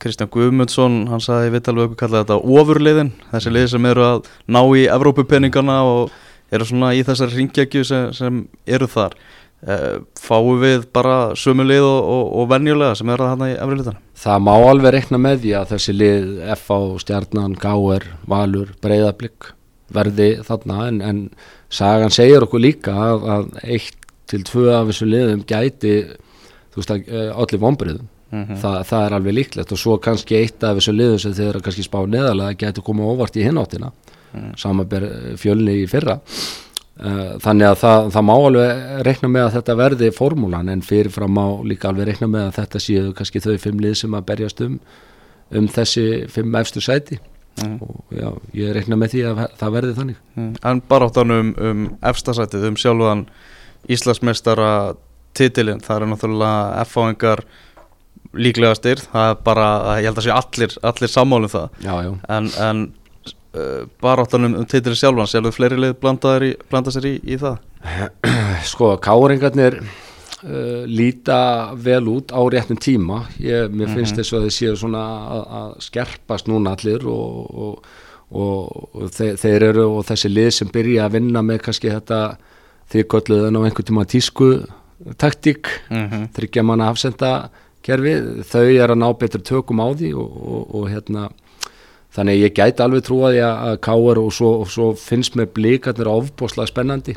Kristján 0.03 0.31
Guðmundsson, 0.33 0.95
hann 1.07 1.23
sagði 1.23 1.53
við 1.53 1.63
talum 1.63 1.85
okkur 1.87 1.99
kallað 2.01 2.25
þetta 2.25 2.57
ofurliðin, 2.59 3.11
þessi 3.31 3.53
lið 3.55 3.67
sem 3.71 3.85
eru 3.87 4.03
að 4.03 4.31
ná 4.51 4.59
í 4.75 4.83
Evrópupenningana 4.91 5.77
og 5.87 6.15
eru 6.51 6.67
svona 6.67 6.93
í 6.95 7.03
þessari 7.07 7.39
ringjækju 7.39 7.83
sem, 7.87 8.09
sem 8.15 8.41
eru 8.67 8.89
þar. 8.91 9.15
Eh, 9.57 9.95
fáum 10.21 10.59
við 10.61 10.83
bara 10.93 11.33
sömu 11.39 11.63
lið 11.65 11.81
og, 11.87 12.09
og, 12.13 12.25
og 12.37 12.49
venjulega 12.51 12.97
sem 12.99 13.09
eru 13.09 13.25
að 13.25 13.31
hérna 13.31 13.47
í 13.49 13.55
Evróliðana 13.57 14.03
Það 14.21 14.43
má 14.45 14.51
alveg 14.53 14.93
rekna 14.93 15.17
með 15.17 15.39
því 15.41 15.53
að 15.57 15.71
þessi 15.71 15.95
lið 15.95 16.27
FA, 16.59 16.77
Stjarnan, 17.01 17.55
Gáer, 17.57 18.05
Valur 18.29 18.75
Breiðablík 18.85 19.47
verði 19.95 20.29
þarna. 20.45 20.77
En, 20.91 21.01
en 21.01 21.23
sagan 21.73 22.13
segir 22.13 22.45
okkur 22.45 22.61
líka 22.61 22.93
að, 22.93 23.25
að 23.33 23.49
eitt 23.63 24.07
til 24.29 24.43
tvö 24.45 24.67
af 24.75 24.91
þessu 24.91 25.09
liðum 25.09 25.43
gæti 25.47 25.95
þú 26.77 26.83
veist 26.83 26.93
að 26.93 27.09
eh, 27.09 27.31
allir 27.33 27.61
vonbriðum 27.63 28.07
mm 28.07 28.43
-hmm. 28.43 28.57
Þa, 28.61 28.83
það 28.83 29.05
er 29.05 29.13
alveg 29.13 29.33
líklegt 29.33 29.71
og 29.71 29.77
svo 29.77 29.97
kannski 29.97 30.35
eitt 30.35 30.63
af 30.63 30.77
þessu 30.77 30.93
liðu 30.93 31.17
sem 31.19 31.33
þeir 31.33 31.61
kannski 31.61 31.83
spá 31.83 32.05
neðalega 32.05 32.57
getur 32.57 32.83
komið 32.83 33.09
óvart 33.11 33.35
í 33.35 33.43
hináttina 33.43 33.91
mm. 34.33 34.53
samanber 34.57 35.03
eh, 35.03 35.35
fjölni 35.37 35.83
í 35.83 35.87
fyrra 35.87 36.19
uh, 36.99 37.37
þannig 37.39 37.67
að 37.67 37.77
það, 37.83 38.11
það 38.11 38.23
má 38.23 38.33
alveg 38.33 39.01
rekna 39.07 39.29
með 39.29 39.43
að 39.45 39.53
þetta 39.53 39.75
verði 39.75 40.11
formúlan 40.11 40.69
en 40.69 40.81
fyrirfram 40.81 41.31
má 41.31 41.63
líka 41.63 41.89
alveg 41.89 42.07
rekna 42.07 42.27
með 42.27 42.47
að 42.47 42.55
þetta 42.59 42.79
séu 42.79 43.13
kannski 43.13 43.39
þau 43.39 43.57
fimm 43.57 43.79
lið 43.79 43.93
sem 43.93 44.13
að 44.13 44.25
berjast 44.25 44.61
um 44.61 44.79
um 45.49 45.67
þessi 45.67 46.27
fimm 46.29 46.55
efstu 46.55 46.81
sæti 46.81 47.19
mm. 47.63 47.77
og 47.81 48.03
já, 48.11 48.29
ég 48.53 48.73
rekna 48.75 48.95
með 48.99 49.13
því 49.15 49.21
að 49.29 49.43
það 49.57 49.71
verði 49.71 49.93
þannig 49.93 50.17
mm. 50.35 50.55
En 50.63 50.81
baráttan 50.89 51.31
um, 51.31 51.53
um 51.57 51.85
efstasætið, 52.01 52.67
um 52.67 52.75
sjálfan 52.75 53.27
Íslandsmeistara 53.87 54.71
titilinn, 55.37 55.81
það 55.85 56.01
er 56.01 56.11
náttúrulega 56.11 56.83
F-fáingar 56.87 57.43
líklegastir 58.37 59.01
það 59.11 59.31
er 59.31 59.43
bara, 59.45 59.67
ég 60.01 60.09
held 60.09 60.21
að 60.21 60.27
sé 60.27 60.33
allir 60.35 60.77
allir 60.91 61.11
sammálum 61.11 61.51
það 61.51 61.83
já, 61.83 61.93
já. 62.05 62.11
en, 62.37 62.49
en 62.67 62.81
uh, 63.57 63.85
bara 64.03 64.25
áttanum 64.25 64.57
um 64.61 64.67
titilinn 64.67 64.99
sjálfan, 64.99 65.29
sjálfur 65.31 65.55
fleiri 65.55 65.79
leið 65.81 65.95
blanda 66.01 66.93
sér 66.93 67.09
í, 67.09 67.15
í 67.23 67.39
það 67.41 67.57
Sko, 68.71 68.95
káringarnir 69.03 69.79
uh, 69.81 70.83
líta 70.89 71.39
vel 71.83 72.03
út 72.11 72.33
á 72.33 72.41
réttum 72.51 72.79
tíma 72.81 73.23
ég, 73.41 73.71
mér 73.71 73.93
finnst 73.93 74.17
mm 74.17 74.17
-hmm. 74.17 74.23
þess 74.23 74.33
að 74.33 74.47
þeir 74.47 74.57
séu 74.57 74.75
svona 74.75 75.05
að 75.61 75.71
skerpast 75.87 76.51
núna 76.51 76.75
allir 76.75 77.05
og, 77.05 77.55
og, 77.55 77.87
og, 78.31 78.89
og 78.93 79.11
þeir, 79.11 79.37
þeir 79.37 79.69
eru 79.71 79.87
og 79.97 80.05
þessi 80.05 80.33
lið 80.33 80.51
sem 80.51 80.73
byrja 80.73 81.05
að 81.05 81.15
vinna 81.19 81.41
með 81.41 81.63
kannski 81.67 81.93
þetta 81.93 82.37
þykkolluðan 82.91 83.57
á 83.59 83.61
einhvern 83.63 83.87
tíma 83.87 84.05
tísku 84.05 84.51
taktík 85.17 85.67
mm 85.89 86.09
-hmm. 86.09 86.27
þryggja 86.33 86.63
manna 86.63 86.89
afsenda 86.89 87.49
kerfi 87.81 88.43
þau 88.43 88.65
er 88.65 88.91
að 88.91 89.01
ná 89.01 89.09
betur 89.19 89.41
tökum 89.41 89.79
á 89.79 89.87
því 89.93 90.13
og, 90.13 90.29
og, 90.53 90.75
og 90.75 90.89
hérna 90.89 91.29
þannig 92.15 92.41
ég 92.41 92.53
gæti 92.57 92.83
alveg 92.83 93.03
trúa 93.05 93.31
því 93.31 93.41
að 93.45 93.79
káar 93.85 94.17
og 94.17 94.31
svo, 94.33 94.51
og 94.63 94.71
svo 94.71 94.93
finnst 94.97 95.35
með 95.35 95.53
blíkarnir 95.53 96.09
ofboslega 96.09 96.71
spennandi 96.71 97.15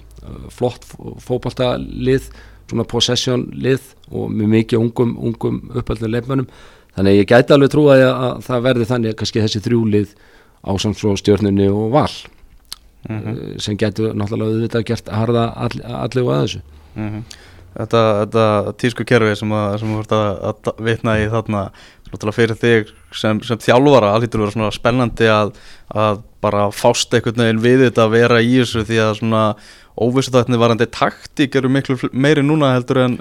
flott 0.53 0.85
fókbaltalið 1.25 2.29
svona 2.69 2.85
possession 2.85 3.49
lið 3.53 3.81
og 4.11 4.29
með 4.31 4.53
mikið 4.57 4.79
ungum, 4.79 5.17
ungum 5.19 5.63
uppöldinu 5.75 6.13
leifmönnum 6.13 6.51
þannig 6.97 7.23
ég 7.23 7.31
gæti 7.31 7.55
alveg 7.55 7.73
trúa 7.73 7.97
því 7.97 8.11
að 8.11 8.43
það 8.47 8.67
verði 8.69 8.91
þannig 8.93 9.15
að 9.15 9.19
kannski 9.23 9.45
þessi 9.47 9.65
þrjúlið 9.65 10.15
á 10.61 10.73
samsvo 10.77 11.17
stjórnunni 11.17 11.71
og 11.73 11.91
val 11.95 12.13
mm 13.09 13.21
-hmm. 13.21 13.59
sem 13.59 13.77
getur 13.77 14.13
náttúrulega 14.15 14.53
auðvitað 14.53 14.85
gert 14.85 15.09
harða 15.09 15.45
allir 15.57 16.25
og 16.25 16.35
að 16.35 16.43
þessu 16.45 16.61
mm 16.95 17.09
-hmm 17.09 17.49
þetta, 17.77 18.03
þetta 18.23 18.47
tísku 18.81 19.07
kerfi 19.09 19.37
sem 19.39 19.53
þú 19.53 19.99
vart 19.99 20.15
að, 20.17 20.31
að 20.51 20.87
vitna 20.87 21.17
í 21.21 21.29
þarna 21.33 21.65
fyrir 22.35 22.59
þig 22.59 22.91
sem, 23.15 23.43
sem 23.47 23.61
þjálfara 23.63 24.15
allir 24.15 24.33
verður 24.33 24.55
svona 24.57 24.73
spennandi 24.75 25.29
að, 25.31 25.53
að 25.95 26.25
bara 26.43 26.71
fást 26.75 27.15
einhvern 27.15 27.45
veginn 27.45 27.63
við 27.63 27.85
þetta 27.87 28.07
að 28.07 28.17
vera 28.17 28.41
í 28.43 28.57
þessu 28.59 28.85
því 28.89 28.99
að 29.05 29.15
svona 29.21 29.45
óvissuðatni 30.01 30.59
varandi 30.61 30.89
taktík 30.91 31.57
eru 31.61 31.71
miklu 31.71 31.99
meiri 32.13 32.43
núna 32.43 32.75
heldur 32.75 33.05
en 33.05 33.17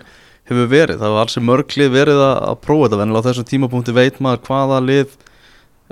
hefur 0.49 0.69
verið, 0.71 0.97
það 1.01 1.13
var 1.13 1.25
alls 1.25 1.37
í 1.37 1.45
mörglið 1.45 1.91
verið 1.93 2.21
að, 2.25 2.35
að 2.49 2.61
prófa 2.65 2.89
þetta 2.89 3.05
en 3.05 3.13
á 3.13 3.25
þessum 3.27 3.49
tímapunkti 3.49 3.93
veit 3.93 4.19
maður 4.23 4.43
hvaða 4.47 4.79
lið 4.85 5.11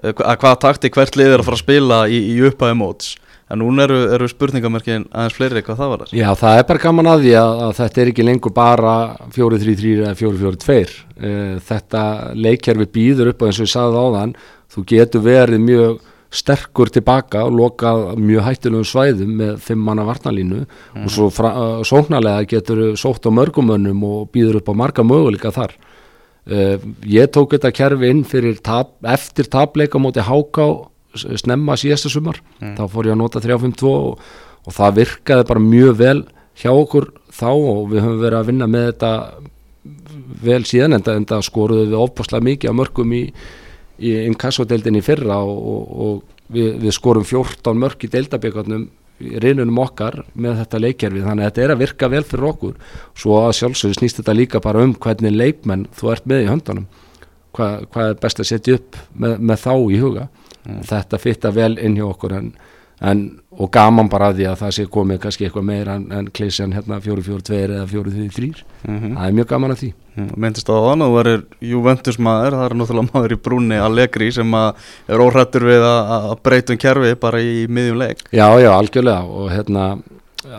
eh, 0.01 0.13
hvaða 0.17 0.55
taktík 0.63 0.97
hvert 0.97 1.19
lið 1.19 1.35
er 1.35 1.43
að 1.43 1.49
fara 1.49 1.59
að 1.59 1.65
spila 1.65 1.99
í, 2.09 2.21
í 2.33 2.37
upphæði 2.47 2.77
móts 2.79 3.13
en 3.47 3.61
núna 3.61 3.85
eru, 3.87 3.99
eru 4.17 4.27
spurningamerkin 4.31 5.07
aðeins 5.11 5.37
fleiri 5.37 5.63
hvað 5.63 5.79
það 5.81 5.93
var 5.93 6.03
þess 6.03 6.17
Já 6.17 6.27
það 6.41 6.59
er 6.59 6.67
bara 6.71 6.83
gaman 6.83 7.11
að 7.13 7.23
því 7.23 7.33
að, 7.39 7.63
að 7.67 7.73
þetta 7.79 8.03
er 8.03 8.11
ekki 8.11 8.27
lengur 8.27 8.55
bara 8.57 8.97
4-3-3 9.37 9.95
eða 10.01 10.17
4-4-2 10.19 10.77
eh, 10.81 11.55
þetta 11.69 12.03
leikjærfi 12.35 12.91
býður 12.97 13.33
upp 13.33 13.41
og 13.41 13.49
eins 13.51 13.61
og 13.61 13.69
ég 13.69 13.73
sagði 13.73 14.03
á 14.03 14.07
þann 14.17 14.37
þú 14.75 14.85
getur 14.91 15.27
verið 15.27 15.63
mjög 15.63 16.05
sterkur 16.33 16.91
tilbaka 16.91 17.45
og 17.47 17.55
lokað 17.55 18.01
mjög 18.19 18.45
hættilegum 18.47 18.87
svæðum 18.87 19.35
með 19.39 19.53
fimm 19.63 19.83
manna 19.87 20.05
varnalínu 20.07 20.63
mm. 20.65 21.05
og 21.05 21.13
svo 21.13 21.29
uh, 21.31 21.83
sóknarlega 21.87 22.47
getur 22.51 22.81
sótt 22.99 23.27
á 23.27 23.31
mörgumönnum 23.31 24.03
og 24.03 24.27
býður 24.35 24.59
upp 24.61 24.71
á 24.75 24.79
marga 24.83 25.05
möguleika 25.07 25.53
þar. 25.55 25.77
Uh, 26.47 26.75
ég 27.07 27.31
tók 27.31 27.55
þetta 27.55 27.71
kerfi 27.75 28.11
inn 28.11 28.25
tab, 28.63 28.93
eftir 29.03 29.47
tableika 29.51 29.99
móti 29.99 30.23
háká 30.23 30.67
snemma 31.17 31.77
síðasta 31.79 32.11
sumar 32.11 32.39
mm. 32.59 32.75
þá 32.79 32.83
fór 32.93 33.09
ég 33.09 33.15
að 33.15 33.21
nota 33.21 33.43
352 33.43 33.91
og, 33.91 34.25
og 34.67 34.75
það 34.75 34.97
virkaði 35.01 35.47
bara 35.51 35.63
mjög 35.63 35.99
vel 36.01 36.17
hjá 36.57 36.71
okkur 36.71 37.11
þá 37.33 37.49
og 37.51 37.81
við 37.91 38.03
höfum 38.03 38.21
verið 38.23 38.39
að 38.39 38.51
vinna 38.51 38.69
með 38.71 38.89
þetta 38.91 39.13
vel 40.43 40.61
síðan 40.67 40.97
en 40.97 41.27
það 41.29 41.47
skoruðu 41.47 41.87
við 41.87 41.99
ofbáslega 42.01 42.47
mikið 42.47 42.73
á 42.73 42.79
mörgum 42.79 43.15
í, 43.15 43.23
í 44.03 44.13
inkassodeildinni 44.27 45.03
fyrra 45.05 45.39
og, 45.45 45.57
og, 45.57 45.91
og 46.07 46.53
við, 46.53 46.71
við 46.83 46.95
skorum 46.97 47.27
14 47.27 47.83
mörg 47.83 48.07
í 48.07 48.11
deildabíkarnum 48.13 48.87
í 49.17 49.39
reynunum 49.41 49.79
okkar 49.81 50.19
með 50.37 50.59
þetta 50.61 50.81
leikjærfi 50.83 51.23
þannig 51.25 51.45
að 51.45 51.47
þetta 51.49 51.63
er 51.63 51.73
að 51.73 51.79
virka 51.81 52.09
vel 52.13 52.23
fyrir 52.27 52.49
okkur 52.51 52.75
svo 53.17 53.39
að 53.41 53.55
sjálfsögur 53.57 53.97
snýst 53.97 54.19
þetta 54.19 54.35
líka 54.37 54.61
bara 54.61 54.83
um 54.85 54.93
hvernig 54.93 55.33
leikmenn 55.33 55.87
þú 55.97 56.11
ert 56.13 56.27
með 56.29 56.43
í 56.43 56.49
höndunum 56.51 56.85
hvað, 57.57 57.87
hvað 57.93 58.11
er 58.11 58.19
best 58.21 58.41
að 58.41 58.49
setja 58.51 58.77
upp 58.77 58.99
með, 59.13 59.39
með 59.49 59.63
þá 59.63 59.73
í 59.73 60.01
huga. 60.01 60.27
Þetta 60.87 61.17
fitta 61.17 61.51
vel 61.51 61.77
inn 61.77 61.95
hjá 61.95 62.07
okkur 62.07 62.33
en 62.33 62.51
En, 62.97 63.19
og 63.53 63.69
gaman 63.69 64.07
bara 64.09 64.31
að 64.31 64.39
því 64.39 64.45
að 64.49 64.55
það 64.57 64.71
sé 64.73 64.83
komið 64.89 65.17
kannski 65.21 65.45
eitthvað 65.45 65.65
meira 65.67 65.95
en, 65.99 66.05
en 66.17 66.29
klísjan 66.33 66.71
hérna 66.73 66.97
4-4-2 66.97 67.57
eða 67.59 67.83
4-3-3 67.91 68.47
mm 68.47 68.95
-hmm. 68.97 69.11
það 69.13 69.27
er 69.27 69.35
mjög 69.37 69.47
gaman 69.51 69.73
að 69.73 69.81
því 69.81 69.89
mm, 70.15 70.31
Myndist 70.33 70.71
á 70.73 70.77
þann 70.81 71.03
að 71.05 71.11
þú 71.11 71.19
erir 71.21 71.43
Juventus 71.61 72.17
maður 72.17 72.55
það 72.57 72.65
er 72.65 72.75
náttúrulega 72.79 73.11
maður 73.13 73.35
í 73.35 73.37
brúni 73.45 73.77
Allegri 73.77 74.31
sem 74.33 74.55
er 74.57 75.21
óhrættur 75.21 75.67
við 75.69 75.85
að 75.85 76.33
breytum 76.41 76.79
kerfi 76.81 77.11
bara 77.21 77.41
í 77.41 77.67
miðjum 77.69 77.99
leik 78.01 78.23
Já, 78.31 78.47
já, 78.57 78.71
algjörlega 78.73 79.21
og 79.21 79.51
hérna 79.51 79.83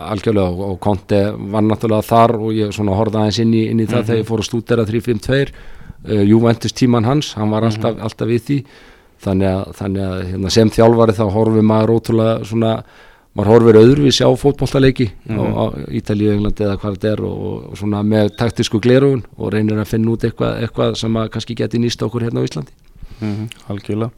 algjörlega 0.07 0.47
og, 0.47 0.61
og 0.69 0.79
Conte 0.79 1.19
var 1.35 1.65
náttúrulega 1.67 2.07
þar 2.07 2.35
og 2.39 2.53
ég 2.55 2.71
svona 2.71 2.95
horfði 2.95 3.19
aðeins 3.19 3.41
inn 3.43 3.51
í, 3.53 3.65
inn 3.67 3.83
í 3.83 3.85
það 3.85 3.91
mm 3.91 3.99
-hmm. 3.99 4.07
þegar 4.07 4.23
ég 4.23 4.29
fór 4.31 4.39
að 4.39 4.47
stúdera 4.47 4.87
3-5-2 4.87 5.51
uh, 6.07 6.23
Juventus 6.23 6.71
tíman 6.71 7.03
hans, 7.03 7.33
hann 7.33 7.51
var 7.51 7.67
alltaf, 7.67 7.95
-hmm. 7.95 8.03
alltaf 8.03 8.27
við 8.27 8.41
því 8.47 8.65
þannig 9.23 9.51
að, 9.51 9.61
þannig 9.79 10.07
að 10.07 10.17
hérna, 10.31 10.51
sem 10.53 10.73
þjálfari 10.73 11.15
þá 11.17 11.23
horfið 11.35 11.65
maður 11.69 11.93
ótrúlega 11.95 12.35
svona, 12.47 12.73
maður 13.37 13.51
horfið 13.53 13.79
öðruvísi 13.81 14.27
á 14.27 14.31
fótbolltaleiki 14.41 15.09
mm 15.09 15.37
-hmm. 15.37 15.55
á, 15.55 15.63
á 15.63 15.63
Ítalíu, 15.99 16.33
Englandi 16.33 16.67
eða 16.67 16.77
hvað 16.81 16.97
þetta 16.97 17.11
er 17.13 17.23
og, 17.29 17.41
og 17.71 17.79
svona 17.79 18.03
með 18.03 18.35
taktísku 18.39 18.81
glerugun 18.83 19.25
og 19.37 19.53
reynir 19.53 19.79
að 19.79 19.91
finna 19.91 20.13
út 20.13 20.23
eitthvað, 20.23 20.61
eitthvað 20.63 20.95
sem 21.01 21.19
að 21.19 21.33
kannski 21.35 21.55
geti 21.55 21.79
nýst 21.79 22.05
okkur 22.05 22.23
hérna 22.27 22.41
á 22.41 22.47
Íslandi 22.47 22.71
mm 23.19 23.35
-hmm. 23.35 23.47
Algjörlega 23.67 24.11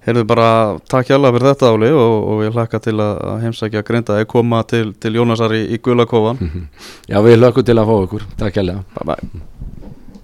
Herðu 0.00 0.24
bara 0.24 0.78
takk 0.88 1.10
hjálpa 1.10 1.32
fyrir 1.32 1.48
þetta 1.50 1.72
áli 1.72 1.90
og, 1.92 2.28
og 2.28 2.44
ég 2.44 2.54
hlakka 2.56 2.78
til 2.80 2.96
að 2.96 3.40
heimsækja 3.42 3.82
Grinda 3.82 4.16
að 4.16 4.26
koma 4.26 4.62
til, 4.62 4.94
til 4.94 5.12
Jónasar 5.12 5.52
í, 5.52 5.62
í 5.74 5.78
Guðlakofan 5.78 6.38
mm 6.40 6.48
-hmm. 6.48 6.64
Já 7.08 7.20
við 7.22 7.36
hlakkum 7.36 7.64
til 7.64 7.78
að 7.78 7.86
fá 7.86 7.96
okkur, 8.04 8.22
takk 8.36 8.54
hjálpa 8.54 8.84
Bye 8.94 9.04
bye 9.04 9.69